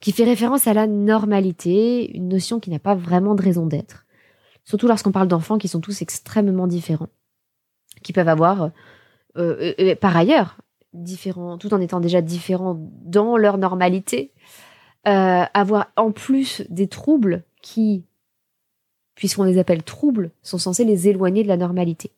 [0.00, 4.04] qui fait référence à la normalité, une notion qui n'a pas vraiment de raison d'être.
[4.64, 7.08] Surtout lorsqu'on parle d'enfants qui sont tous extrêmement différents,
[8.02, 8.70] qui peuvent avoir,
[9.38, 10.58] euh, par ailleurs,
[10.92, 14.30] différents, tout en étant déjà différents dans leur normalité,
[15.04, 18.04] avoir en plus des troubles qui,
[19.14, 22.12] puisqu'on les appelle troubles, sont censés les éloigner de la normalité.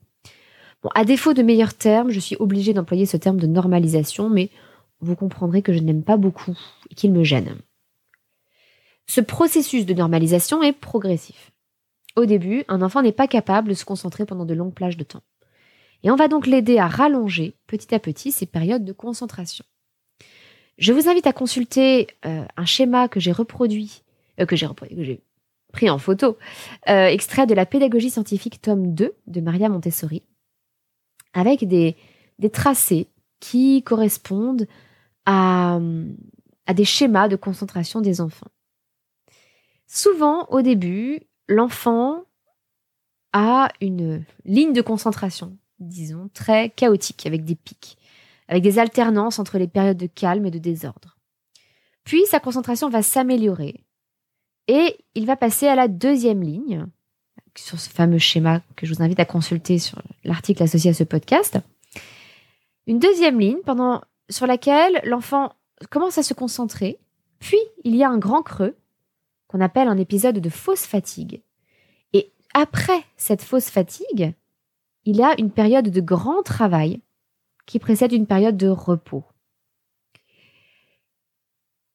[0.85, 4.51] Bon, à défaut de meilleurs termes, je suis obligée d'employer ce terme de normalisation, mais
[5.01, 6.57] vous comprendrez que je n'aime pas beaucoup
[6.91, 7.57] et qu'il me gêne.
[9.07, 11.53] Ce processus de normalisation est progressif.
[12.17, 15.05] Au début, un enfant n'est pas capable de se concentrer pendant de longues plages de
[15.05, 15.23] temps.
[16.03, 19.65] Et on va donc l'aider à rallonger petit à petit ces périodes de concentration.
[20.77, 24.03] Je vous invite à consulter euh, un schéma que j'ai reproduit,
[24.39, 25.21] euh, que j'ai reproduit, que j'ai
[25.73, 26.37] pris en photo,
[26.91, 30.23] euh, extrait de la pédagogie scientifique tome 2 de Maria Montessori,
[31.35, 31.97] avec des,
[32.53, 33.09] tracés
[33.41, 34.67] qui correspondent
[35.27, 35.79] à
[36.75, 38.51] des schémas de concentration des enfants.
[39.87, 42.25] Souvent, au début, l'enfant
[43.33, 47.99] a une ligne de concentration, disons, très chaotique, avec des pics,
[48.49, 51.19] avec des alternances entre les périodes de calme et de désordre.
[52.05, 53.85] Puis sa concentration va s'améliorer
[54.69, 56.87] et il va passer à la deuxième ligne,
[57.57, 61.05] sur ce fameux schéma que je vous invite à consulter sur l'article associé à ce
[61.05, 61.59] podcast.
[62.87, 63.59] Une deuxième ligne
[64.29, 65.55] sur laquelle l'enfant
[65.91, 66.99] commence à se concentrer,
[67.39, 68.77] puis il y a un grand creux
[69.49, 71.43] qu'on appelle un épisode de fausse fatigue.
[72.13, 74.35] Et après cette fausse fatigue,
[75.05, 77.01] il y a une période de grand travail
[77.67, 79.25] qui précède une période de repos.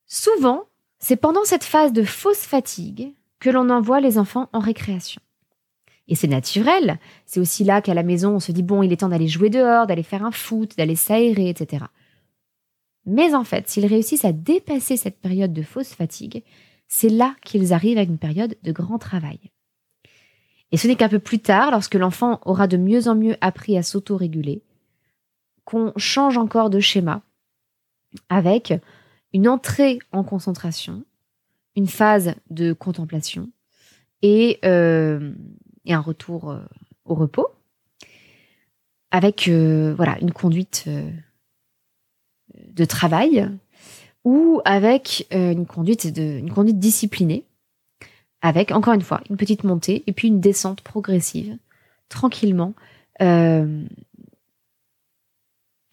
[0.06, 0.64] Souvent,
[1.00, 5.22] c'est pendant cette phase de fausse fatigue que l'on envoie les enfants en récréation.
[6.10, 8.98] Et c'est naturel, c'est aussi là qu'à la maison on se dit bon, il est
[8.98, 11.86] temps d'aller jouer dehors, d'aller faire un foot, d'aller s'aérer, etc.
[13.06, 16.44] Mais en fait, s'ils réussissent à dépasser cette période de fausse fatigue,
[16.88, 19.40] c'est là qu'ils arrivent à une période de grand travail.
[20.72, 23.78] Et ce n'est qu'un peu plus tard, lorsque l'enfant aura de mieux en mieux appris
[23.78, 24.64] à s'autoréguler,
[25.64, 27.22] qu'on change encore de schéma
[28.30, 28.74] avec
[29.34, 31.04] une entrée en concentration,
[31.76, 33.50] une phase de contemplation
[34.24, 35.34] et, euh,
[35.94, 36.60] un retour euh,
[37.06, 37.48] au repos
[39.12, 40.88] avec euh, voilà une conduite
[42.56, 43.50] de travail
[44.24, 47.46] ou avec une conduite de une conduite disciplinée
[48.42, 51.58] avec encore une fois une petite montée et puis une descente progressive
[52.10, 52.74] tranquillement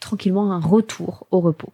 [0.00, 1.72] tranquillement un retour au repos.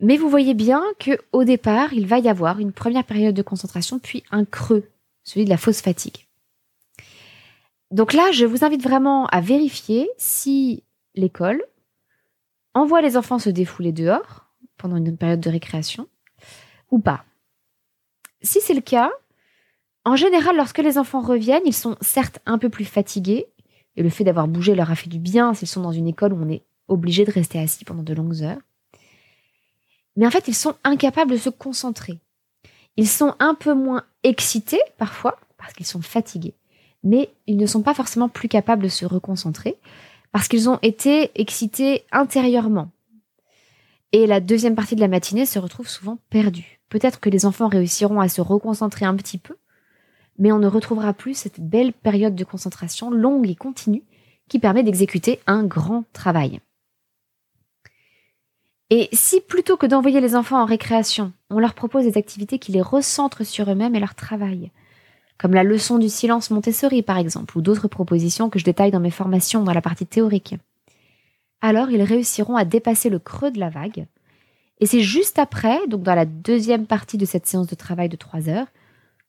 [0.00, 3.42] Mais vous voyez bien que au départ, il va y avoir une première période de
[3.42, 4.88] concentration, puis un creux,
[5.24, 6.27] celui de la fausse fatigue.
[7.90, 11.64] Donc là, je vous invite vraiment à vérifier si l'école
[12.74, 14.46] envoie les enfants se défouler dehors
[14.76, 16.08] pendant une période de récréation
[16.90, 17.24] ou pas.
[18.42, 19.10] Si c'est le cas,
[20.04, 23.46] en général, lorsque les enfants reviennent, ils sont certes un peu plus fatigués,
[23.96, 26.32] et le fait d'avoir bougé leur a fait du bien s'ils sont dans une école
[26.32, 28.60] où on est obligé de rester assis pendant de longues heures.
[30.16, 32.18] Mais en fait, ils sont incapables de se concentrer.
[32.96, 36.54] Ils sont un peu moins excités parfois parce qu'ils sont fatigués,
[37.02, 39.76] mais ils ne sont pas forcément plus capables de se reconcentrer
[40.32, 42.90] parce qu'ils ont été excités intérieurement.
[44.12, 46.80] Et la deuxième partie de la matinée se retrouve souvent perdue.
[46.88, 49.56] Peut-être que les enfants réussiront à se reconcentrer un petit peu,
[50.38, 54.02] mais on ne retrouvera plus cette belle période de concentration longue et continue
[54.48, 56.60] qui permet d'exécuter un grand travail.
[58.90, 62.72] Et si plutôt que d'envoyer les enfants en récréation, on leur propose des activités qui
[62.72, 64.70] les recentrent sur eux-mêmes et leur travail,
[65.38, 69.00] comme la leçon du silence Montessori par exemple, ou d'autres propositions que je détaille dans
[69.00, 70.56] mes formations dans la partie théorique,
[71.60, 74.06] alors ils réussiront à dépasser le creux de la vague.
[74.80, 78.16] Et c'est juste après, donc dans la deuxième partie de cette séance de travail de
[78.16, 78.68] trois heures,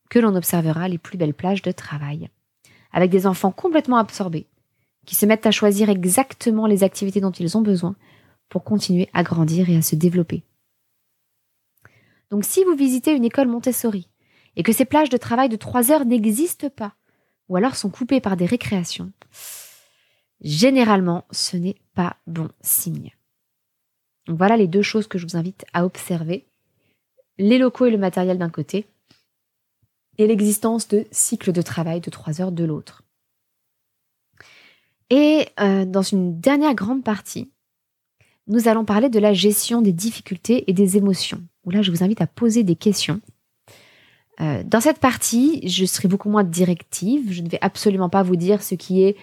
[0.09, 2.29] que l'on observera les plus belles plages de travail,
[2.91, 4.47] avec des enfants complètement absorbés,
[5.05, 7.95] qui se mettent à choisir exactement les activités dont ils ont besoin
[8.49, 10.43] pour continuer à grandir et à se développer.
[12.31, 14.07] Donc si vous visitez une école Montessori
[14.55, 16.95] et que ces plages de travail de trois heures n'existent pas,
[17.47, 19.11] ou alors sont coupées par des récréations,
[20.41, 23.11] généralement ce n'est pas bon signe.
[24.27, 26.45] Donc voilà les deux choses que je vous invite à observer.
[27.37, 28.85] Les locaux et le matériel d'un côté,
[30.19, 33.03] et l'existence de cycles de travail de trois heures de l'autre.
[35.09, 37.49] Et euh, dans une dernière grande partie,
[38.47, 42.03] nous allons parler de la gestion des difficultés et des émotions, où là je vous
[42.03, 43.21] invite à poser des questions.
[44.41, 48.37] Euh, dans cette partie, je serai beaucoup moins directive, je ne vais absolument pas vous
[48.37, 49.17] dire ce qui est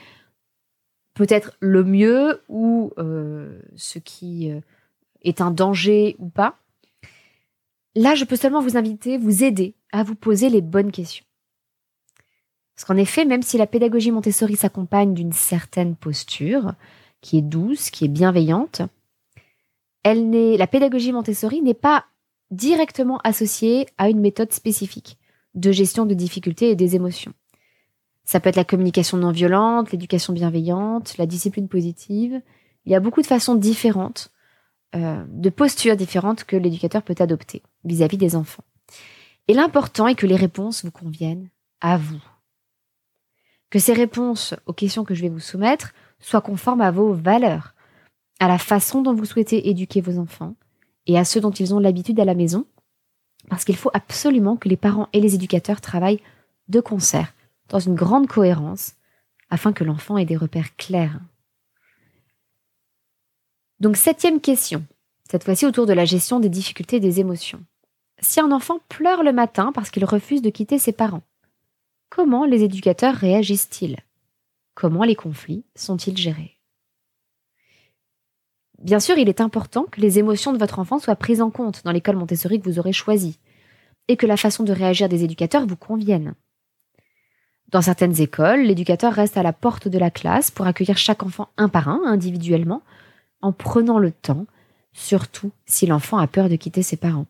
[1.15, 4.61] peut-être le mieux ou euh, ce qui euh,
[5.23, 6.59] est un danger ou pas.
[7.95, 11.25] Là, je peux seulement vous inviter, vous aider à vous poser les bonnes questions.
[12.75, 16.75] Parce qu'en effet, même si la pédagogie Montessori s'accompagne d'une certaine posture,
[17.23, 18.83] qui est douce, qui est bienveillante,
[20.03, 22.05] elle n'est, la pédagogie Montessori n'est pas
[22.51, 25.19] directement associée à une méthode spécifique
[25.55, 27.33] de gestion de difficultés et des émotions.
[28.25, 32.41] Ça peut être la communication non violente, l'éducation bienveillante, la discipline positive.
[32.85, 34.31] Il y a beaucoup de façons différentes,
[34.95, 38.65] euh, de postures différentes que l'éducateur peut adopter vis-à-vis des enfants.
[39.49, 41.49] Et l'important est que les réponses vous conviennent
[41.81, 42.23] à vous.
[43.71, 47.75] Que ces réponses aux questions que je vais vous soumettre soient conformes à vos valeurs,
[48.41, 50.57] à la façon dont vous souhaitez éduquer vos enfants
[51.07, 52.67] et à ceux dont ils ont l'habitude à la maison,
[53.49, 56.23] parce qu'il faut absolument que les parents et les éducateurs travaillent
[56.69, 57.33] de concert,
[57.69, 58.95] dans une grande cohérence,
[59.51, 61.21] afin que l'enfant ait des repères clairs.
[63.79, 64.85] Donc septième question,
[65.31, 67.63] cette fois-ci autour de la gestion des difficultés et des émotions.
[68.21, 71.23] Si un enfant pleure le matin parce qu'il refuse de quitter ses parents,
[72.09, 73.99] comment les éducateurs réagissent-ils?
[74.75, 76.56] Comment les conflits sont-ils gérés?
[78.79, 81.83] Bien sûr, il est important que les émotions de votre enfant soient prises en compte
[81.85, 83.39] dans l'école Montessori que vous aurez choisie,
[84.09, 86.35] et que la façon de réagir des éducateurs vous convienne.
[87.69, 91.49] Dans certaines écoles, l'éducateur reste à la porte de la classe pour accueillir chaque enfant
[91.57, 92.83] un par un, individuellement,
[93.43, 94.47] en prenant le temps,
[94.93, 97.27] surtout si l'enfant a peur de quitter ses parents.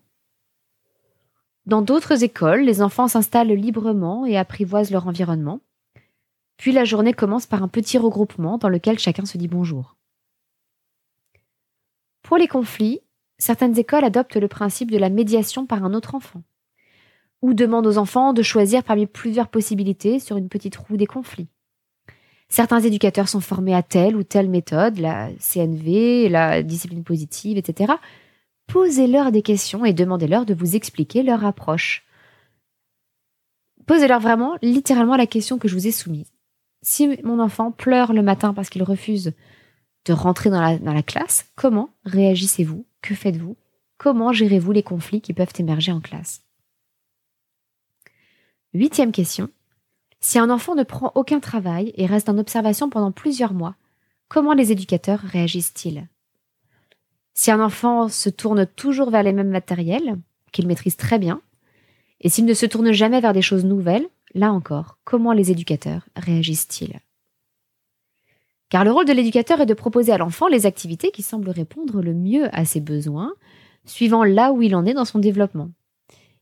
[1.65, 5.61] Dans d'autres écoles, les enfants s'installent librement et apprivoisent leur environnement.
[6.59, 9.96] Puis la journée commence par un petit regroupement dans lequel chacun se dit bonjour.
[12.27, 12.99] Pour les conflits,
[13.39, 16.43] certaines écoles adoptent le principe de la médiation par un autre enfant,
[17.41, 21.47] ou demandent aux enfants de choisir parmi plusieurs possibilités sur une petite roue des conflits.
[22.49, 27.93] Certains éducateurs sont formés à telle ou telle méthode, la CNV, la discipline positive, etc.
[28.67, 32.05] Posez-leur des questions et demandez-leur de vous expliquer leur approche.
[33.87, 36.33] Posez-leur vraiment, littéralement, la question que je vous ai soumise.
[36.83, 39.33] Si mon enfant pleure le matin parce qu'il refuse
[40.07, 42.87] de rentrer dans la, classe, comment réagissez-vous?
[43.03, 43.57] Que faites-vous?
[43.99, 46.43] Comment gérez-vous les conflits qui peuvent émerger en classe?
[48.73, 49.51] Huitième question.
[50.21, 53.75] Si un enfant ne prend aucun travail et reste en observation pendant plusieurs mois,
[54.29, 56.09] comment les éducateurs réagissent-ils?
[57.35, 60.19] Si un enfant se tourne toujours vers les mêmes matériels,
[60.53, 61.43] qu'il maîtrise très bien,
[62.21, 66.09] et s'il ne se tourne jamais vers des choses nouvelles, là encore, comment les éducateurs
[66.17, 67.01] réagissent-ils?
[68.69, 72.03] Car le rôle de l'éducateur est de proposer à l'enfant les activités qui semblent répondre
[72.03, 73.35] le mieux à ses besoins,
[73.85, 75.71] suivant là où il en est dans son développement.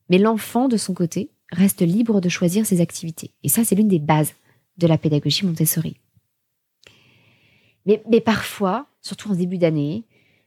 [0.09, 3.33] Mais l'enfant, de son côté, reste libre de choisir ses activités.
[3.43, 4.35] Et ça, c'est l'une des bases
[4.79, 5.97] de la pédagogie Montessori.
[7.87, 10.05] Mais, parfois, surtout en début d'année,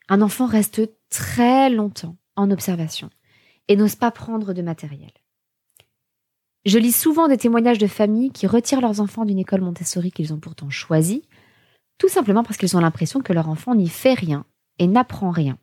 [0.09, 3.09] un enfant reste très longtemps en observation
[3.67, 5.11] et n'ose pas prendre de matériel.
[6.65, 10.34] Je lis souvent des témoignages de familles qui retirent leurs enfants d'une école Montessori qu'ils
[10.34, 11.23] ont pourtant choisie,
[11.98, 14.45] tout simplement parce qu'ils ont l'impression que leur enfant n'y fait rien
[14.80, 15.58] et n'apprend rien.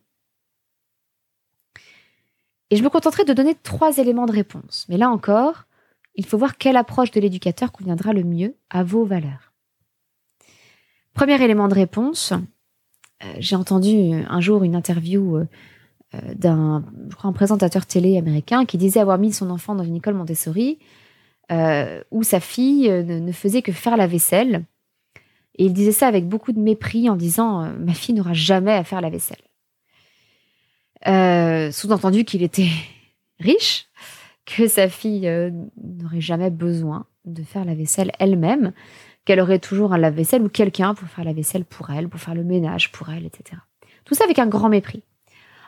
[2.71, 4.85] Et je me contenterai de donner trois éléments de réponse.
[4.89, 5.65] Mais là encore,
[6.15, 9.53] il faut voir quelle approche de l'éducateur conviendra le mieux à vos valeurs.
[11.13, 12.33] Premier élément de réponse,
[13.23, 15.47] euh, j'ai entendu un jour une interview euh,
[16.13, 16.83] euh, d'un,
[17.33, 20.79] présentateur télé américain qui disait avoir mis son enfant dans une école Montessori
[22.09, 24.65] où sa fille ne, faisait que faire la vaisselle.
[25.55, 28.83] Et il disait ça avec beaucoup de mépris en disant Ma fille n'aura jamais à
[28.83, 29.41] faire la vaisselle.
[31.71, 32.69] sous-entendu qu'il était
[33.39, 33.87] riche,
[34.45, 35.29] que sa fille
[35.81, 38.73] n'aurait jamais besoin de faire la vaisselle elle-même,
[39.25, 42.35] qu'elle aurait toujours un lave-vaisselle ou quelqu'un pour faire la vaisselle pour elle, pour faire
[42.35, 43.61] le ménage pour elle, etc.
[44.05, 45.03] Tout ça avec un grand mépris.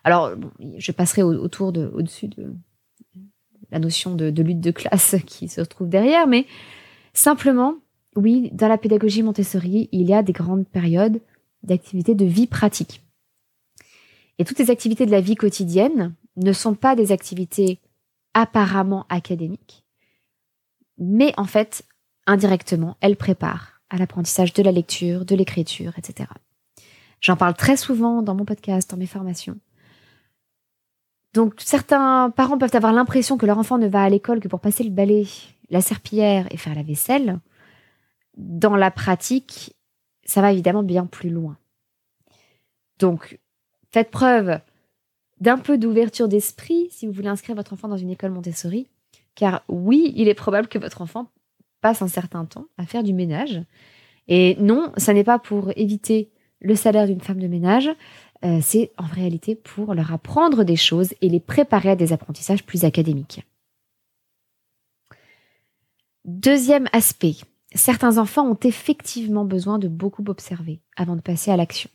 [0.04, 0.32] Alors,
[0.78, 2.54] je passerai autour de, au-dessus de
[3.72, 6.46] la notion de, lutte de classe qui se retrouve derrière, mais
[7.14, 7.76] simplement,
[8.18, 11.22] oui, dans la pédagogie Montessori, il y a des grandes périodes
[11.62, 13.04] d'activités de vie pratique.
[14.40, 17.80] Et toutes les activités de la vie quotidienne ne sont pas des activités
[18.34, 19.84] apparemment académiques,
[20.98, 21.86] mais en fait
[22.26, 26.30] indirectement, elle prépare à l'apprentissage de la lecture, de l'écriture, etc.
[27.22, 29.58] J'en parle très souvent dans mon podcast, dans mes formations.
[31.34, 34.60] Donc certains parents peuvent avoir l'impression que leur enfant ne va à l'école que pour
[34.60, 35.28] passer le balai,
[35.70, 37.40] la serpillière et faire la vaisselle.
[38.38, 39.76] Dans la pratique,
[40.24, 41.58] ça va évidemment bien plus loin.
[43.00, 43.40] Donc
[43.92, 44.60] faites preuve
[45.40, 48.88] d'un peu d'ouverture d'esprit si vous voulez inscrire votre enfant dans une école Montessori,
[49.36, 51.30] car oui, il est probable que votre enfant
[51.82, 53.62] passe un certain temps à faire du ménage.
[54.28, 57.90] Et non, ça n'est pas pour éviter le salaire d'une femme de ménage,
[58.44, 62.64] euh, c'est en réalité pour leur apprendre des choses et les préparer à des apprentissages
[62.64, 63.44] plus académiques.
[66.26, 67.36] Deuxième aspect,
[67.76, 71.90] certains enfants ont effectivement besoin de beaucoup observer avant de passer à l'action.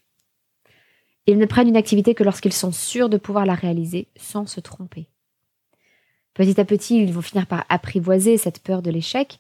[1.26, 4.60] Ils ne prennent une activité que lorsqu'ils sont sûrs de pouvoir la réaliser sans se
[4.60, 5.06] tromper.
[6.34, 9.38] Petit à petit, ils vont finir par apprivoiser cette peur de l'échec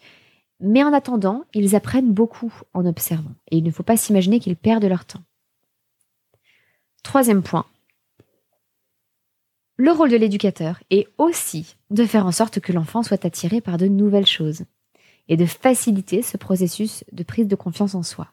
[0.62, 4.56] mais en attendant, ils apprennent beaucoup en observant, et il ne faut pas s'imaginer qu'ils
[4.56, 5.22] perdent leur temps.
[7.02, 7.66] Troisième point.
[9.76, 13.76] Le rôle de l'éducateur est aussi de faire en sorte que l'enfant soit attiré par
[13.76, 14.62] de nouvelles choses
[15.28, 18.28] et de faciliter ce processus de prise de confiance en soi.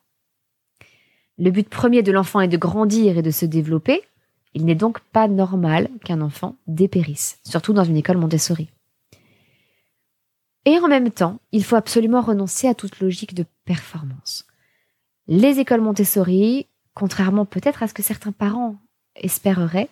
[1.38, 4.02] Le but premier de l'enfant est de grandir et de se développer.
[4.54, 8.70] Il n'est donc pas normal qu'un enfant dépérisse, surtout dans une école Montessori.
[10.66, 14.46] Et en même temps, il faut absolument renoncer à toute logique de performance.
[15.28, 18.76] Les écoles Montessori, contrairement peut-être à ce que certains parents
[19.16, 19.90] espéreraient,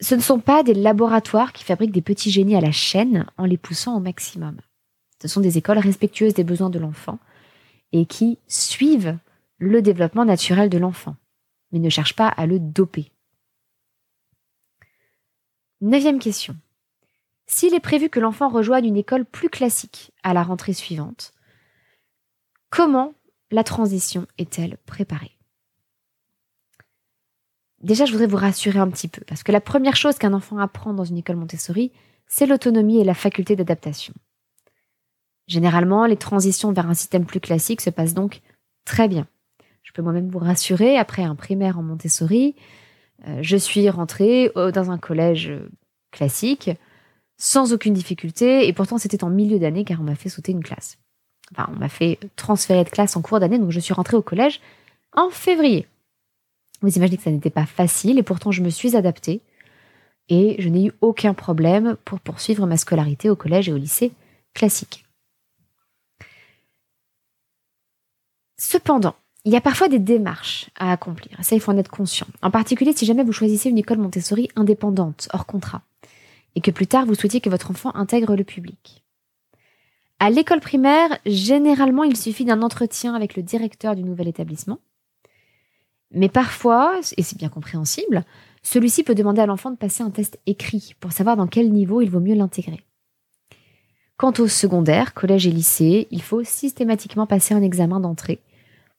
[0.00, 3.44] ce ne sont pas des laboratoires qui fabriquent des petits génies à la chaîne en
[3.44, 4.60] les poussant au maximum.
[5.20, 7.18] Ce sont des écoles respectueuses des besoins de l'enfant
[7.92, 9.18] et qui suivent
[9.58, 11.16] le développement naturel de l'enfant,
[11.72, 13.10] mais ne cherchent pas à le doper.
[15.80, 16.56] Neuvième question.
[17.46, 21.32] S'il est prévu que l'enfant rejoigne une école plus classique à la rentrée suivante,
[22.68, 23.14] comment
[23.50, 25.36] la transition est-elle préparée?
[27.80, 30.58] Déjà, je voudrais vous rassurer un petit peu, parce que la première chose qu'un enfant
[30.58, 31.92] apprend dans une école Montessori,
[32.26, 34.12] c'est l'autonomie et la faculté d'adaptation.
[35.48, 38.42] Généralement, les transitions vers un système plus classique se passent donc
[38.84, 39.26] très bien.
[39.82, 42.54] Je peux moi-même vous rassurer, après un primaire en Montessori,
[43.26, 45.68] euh, je suis rentrée euh, dans un collège euh,
[46.12, 46.70] classique
[47.38, 50.62] sans aucune difficulté, et pourtant c'était en milieu d'année car on m'a fait sauter une
[50.62, 50.98] classe.
[51.52, 54.22] Enfin, on m'a fait transférer de classe en cours d'année, donc je suis rentrée au
[54.22, 54.60] collège
[55.14, 55.86] en février.
[56.82, 59.40] Vous imaginez que ça n'était pas facile, et pourtant je me suis adaptée,
[60.28, 64.12] et je n'ai eu aucun problème pour poursuivre ma scolarité au collège et au lycée
[64.52, 65.07] classique.
[68.58, 72.26] Cependant, il y a parfois des démarches à accomplir, ça il faut en être conscient.
[72.42, 75.82] En particulier si jamais vous choisissez une école Montessori indépendante, hors contrat
[76.54, 79.04] et que plus tard vous souhaitiez que votre enfant intègre le public.
[80.20, 84.80] À l'école primaire, généralement, il suffit d'un entretien avec le directeur du nouvel établissement.
[86.10, 88.24] Mais parfois, et c'est bien compréhensible,
[88.64, 92.00] celui-ci peut demander à l'enfant de passer un test écrit pour savoir dans quel niveau
[92.00, 92.82] il vaut mieux l'intégrer.
[94.16, 98.40] Quant au secondaire, collège et lycée, il faut systématiquement passer un examen d'entrée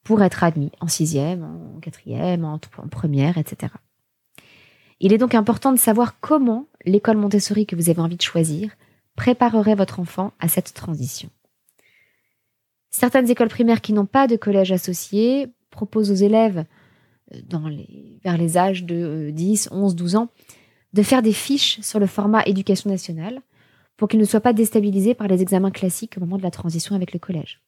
[0.04, 3.74] pour être admis en sixième, en quatrième, en première, etc.
[5.00, 8.72] Il est donc important de savoir comment l'école Montessori que vous avez envie de choisir
[9.16, 11.30] préparerait votre enfant à cette transition.
[12.90, 16.66] Certaines écoles primaires qui n'ont pas de collège associé proposent aux élèves
[17.34, 17.40] euh,
[18.24, 20.30] vers les âges de 10, 11, 12 ans
[20.94, 23.42] de faire des fiches sur le format éducation nationale
[23.96, 26.96] pour qu'ils ne soient pas déstabilisés par les examens classiques au moment de la transition
[26.96, 27.62] avec le collège.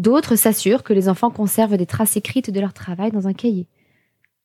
[0.00, 3.66] D'autres s'assurent que les enfants conservent des traces écrites de leur travail dans un cahier,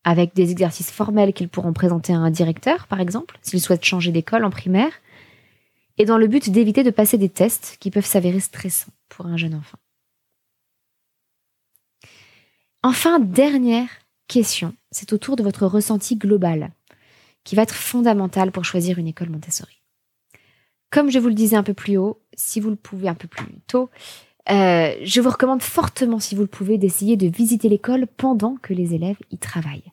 [0.03, 4.11] avec des exercices formels qu'ils pourront présenter à un directeur, par exemple, s'ils souhaitent changer
[4.11, 4.91] d'école en primaire,
[5.97, 9.37] et dans le but d'éviter de passer des tests qui peuvent s'avérer stressants pour un
[9.37, 9.77] jeune enfant.
[12.83, 13.87] Enfin, dernière
[14.27, 16.73] question, c'est autour de votre ressenti global,
[17.45, 19.81] qui va être fondamental pour choisir une école Montessori.
[20.89, 23.29] Comme je vous le disais un peu plus haut, si vous le pouvez un peu
[23.29, 23.89] plus tôt,
[24.49, 28.73] euh, je vous recommande fortement, si vous le pouvez, d'essayer de visiter l'école pendant que
[28.73, 29.91] les élèves y travaillent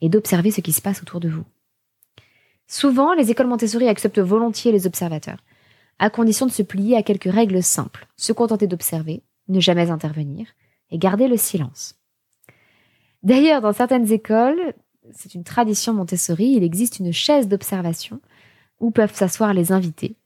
[0.00, 1.44] et d'observer ce qui se passe autour de vous.
[2.66, 5.42] Souvent, les écoles Montessori acceptent volontiers les observateurs,
[5.98, 10.46] à condition de se plier à quelques règles simples, se contenter d'observer, ne jamais intervenir
[10.90, 11.96] et garder le silence.
[13.22, 14.74] D'ailleurs, dans certaines écoles,
[15.12, 18.20] c'est une tradition Montessori, il existe une chaise d'observation
[18.78, 20.16] où peuvent s'asseoir les invités.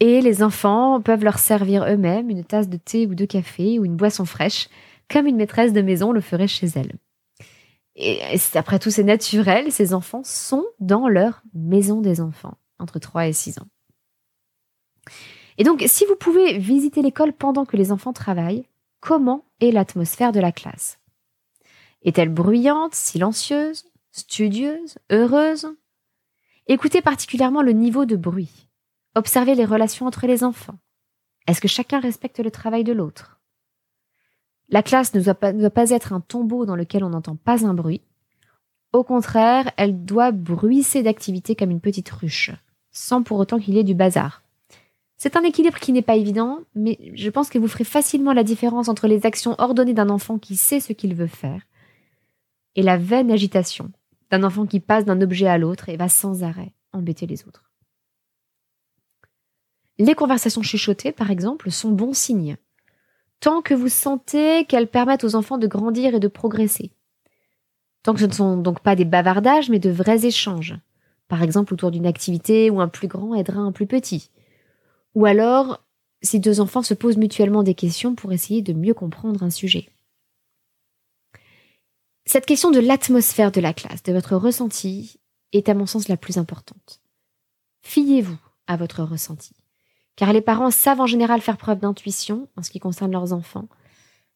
[0.00, 3.84] Et les enfants peuvent leur servir eux-mêmes une tasse de thé ou de café ou
[3.84, 4.68] une boisson fraîche,
[5.10, 6.94] comme une maîtresse de maison le ferait chez elle.
[7.96, 8.20] Et
[8.54, 13.32] après tout, c'est naturel, ces enfants sont dans leur maison des enfants, entre 3 et
[13.32, 13.66] 6 ans.
[15.56, 18.68] Et donc, si vous pouvez visiter l'école pendant que les enfants travaillent,
[19.00, 21.00] comment est l'atmosphère de la classe?
[22.02, 25.66] Est-elle bruyante, silencieuse, studieuse, heureuse?
[26.68, 28.67] Écoutez particulièrement le niveau de bruit.
[29.14, 30.78] Observez les relations entre les enfants.
[31.46, 33.40] Est-ce que chacun respecte le travail de l'autre?
[34.68, 38.02] La classe ne doit, pas, être un tombeau dans lequel on n'entend pas un bruit.
[38.92, 42.50] Au contraire, elle doit bruisser d'activité comme une petite ruche,
[42.90, 44.42] sans pour autant qu'il y ait du bazar.
[45.16, 48.44] C'est un équilibre qui n'est pas évident, mais je pense que vous ferez facilement la
[48.44, 51.62] différence entre les actions ordonnées d'un enfant qui sait ce qu'il veut faire
[52.78, 53.90] et la vaine agitation
[54.30, 57.67] d'un enfant qui passe d'un objet à l'autre et va sans arrêt embêter les autres.
[59.98, 62.56] Les conversations chuchotées, par exemple, sont bons signes
[63.40, 66.90] tant que vous sentez qu'elles permettent aux enfants de grandir et de progresser.
[68.02, 70.76] Tant que ce ne sont donc pas des bavardages, mais de vrais échanges.
[71.28, 74.30] Par exemple, autour d'une activité où un plus grand aidera un plus petit.
[75.14, 75.84] Ou alors,
[76.22, 79.88] si deux enfants se posent mutuellement des questions pour essayer de mieux comprendre un sujet.
[82.24, 85.18] Cette question de l'atmosphère de la classe, de votre ressenti,
[85.52, 87.00] est à mon sens la plus importante.
[87.82, 89.52] Fiez-vous à votre ressenti
[90.18, 93.68] car les parents savent en général faire preuve d'intuition en ce qui concerne leurs enfants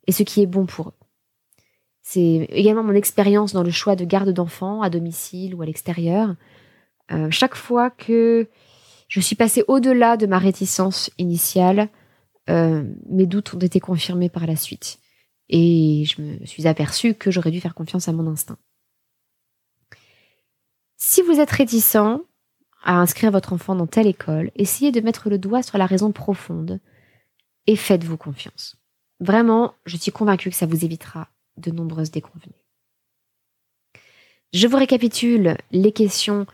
[0.07, 0.95] et ce qui est bon pour eux.
[2.03, 6.37] C'est également mon expérience dans le choix de garde d'enfants à domicile ou à l'extérieur.
[7.11, 8.49] Euh, chaque fois que
[9.09, 11.89] je suis passée au-delà de ma réticence initiale,
[12.49, 15.01] euh, mes doutes ont été confirmés par la suite.
[15.49, 18.59] Et je me suis aperçue que j'aurais dû faire confiance à mon instinct.
[20.97, 22.23] Si vous êtes réticent,
[22.83, 26.13] à inscrire votre enfant dans telle école, essayez de mettre le doigt sur la raison
[26.13, 26.81] profonde
[27.67, 28.77] et faites-vous confiance.
[29.21, 32.53] Vraiment, je suis convaincue que ça vous évitera de nombreuses déconvenues.
[34.53, 36.47] Je vous récapitule les questions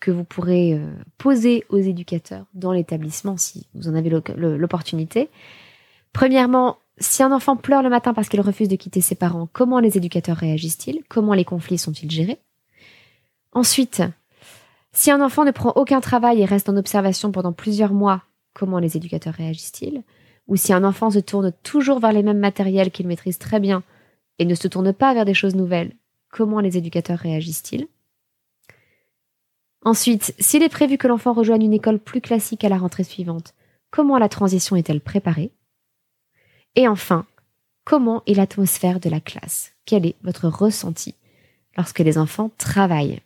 [0.00, 5.30] que vous pourrez euh, poser aux éducateurs dans l'établissement si vous en avez l'opportunité.
[6.12, 9.80] Premièrement, si un enfant pleure le matin parce qu'il refuse de quitter ses parents, comment
[9.80, 11.02] les éducateurs réagissent-ils?
[11.08, 12.38] Comment les conflits sont-ils gérés?
[13.52, 14.02] Ensuite,
[14.96, 18.22] si un enfant ne prend aucun travail et reste en observation pendant plusieurs mois,
[18.54, 20.02] comment les éducateurs réagissent-ils?
[20.48, 23.82] Ou si un enfant se tourne toujours vers les mêmes matériels qu'il maîtrise très bien
[24.38, 25.92] et ne se tourne pas vers des choses nouvelles,
[26.30, 27.88] comment les éducateurs réagissent-ils?
[29.84, 33.54] Ensuite, s'il est prévu que l'enfant rejoigne une école plus classique à la rentrée suivante,
[33.90, 35.52] comment la transition est-elle préparée?
[36.74, 37.26] Et enfin,
[37.84, 39.72] comment est l'atmosphère de la classe?
[39.84, 41.14] Quel est votre ressenti
[41.76, 43.20] lorsque les enfants travaillent?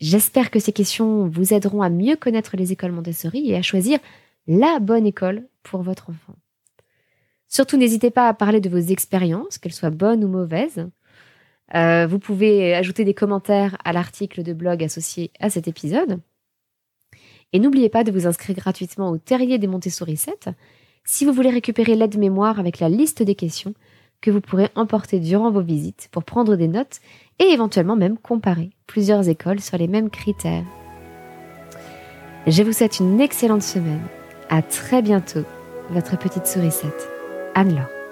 [0.00, 3.98] J'espère que ces questions vous aideront à mieux connaître les écoles Montessori et à choisir
[4.46, 6.34] la bonne école pour votre enfant.
[7.48, 10.88] Surtout, n'hésitez pas à parler de vos expériences, qu'elles soient bonnes ou mauvaises.
[11.74, 16.20] Euh, vous pouvez ajouter des commentaires à l'article de blog associé à cet épisode.
[17.52, 20.50] Et n'oubliez pas de vous inscrire gratuitement au Terrier des Montessori 7
[21.04, 23.74] si vous voulez récupérer l'aide mémoire avec la liste des questions
[24.24, 27.00] que vous pourrez emporter durant vos visites pour prendre des notes
[27.38, 30.64] et éventuellement même comparer plusieurs écoles sur les mêmes critères.
[32.46, 34.00] Je vous souhaite une excellente semaine.
[34.48, 35.44] À très bientôt,
[35.90, 37.10] votre petite sourisette,
[37.54, 38.03] Anne-Laure.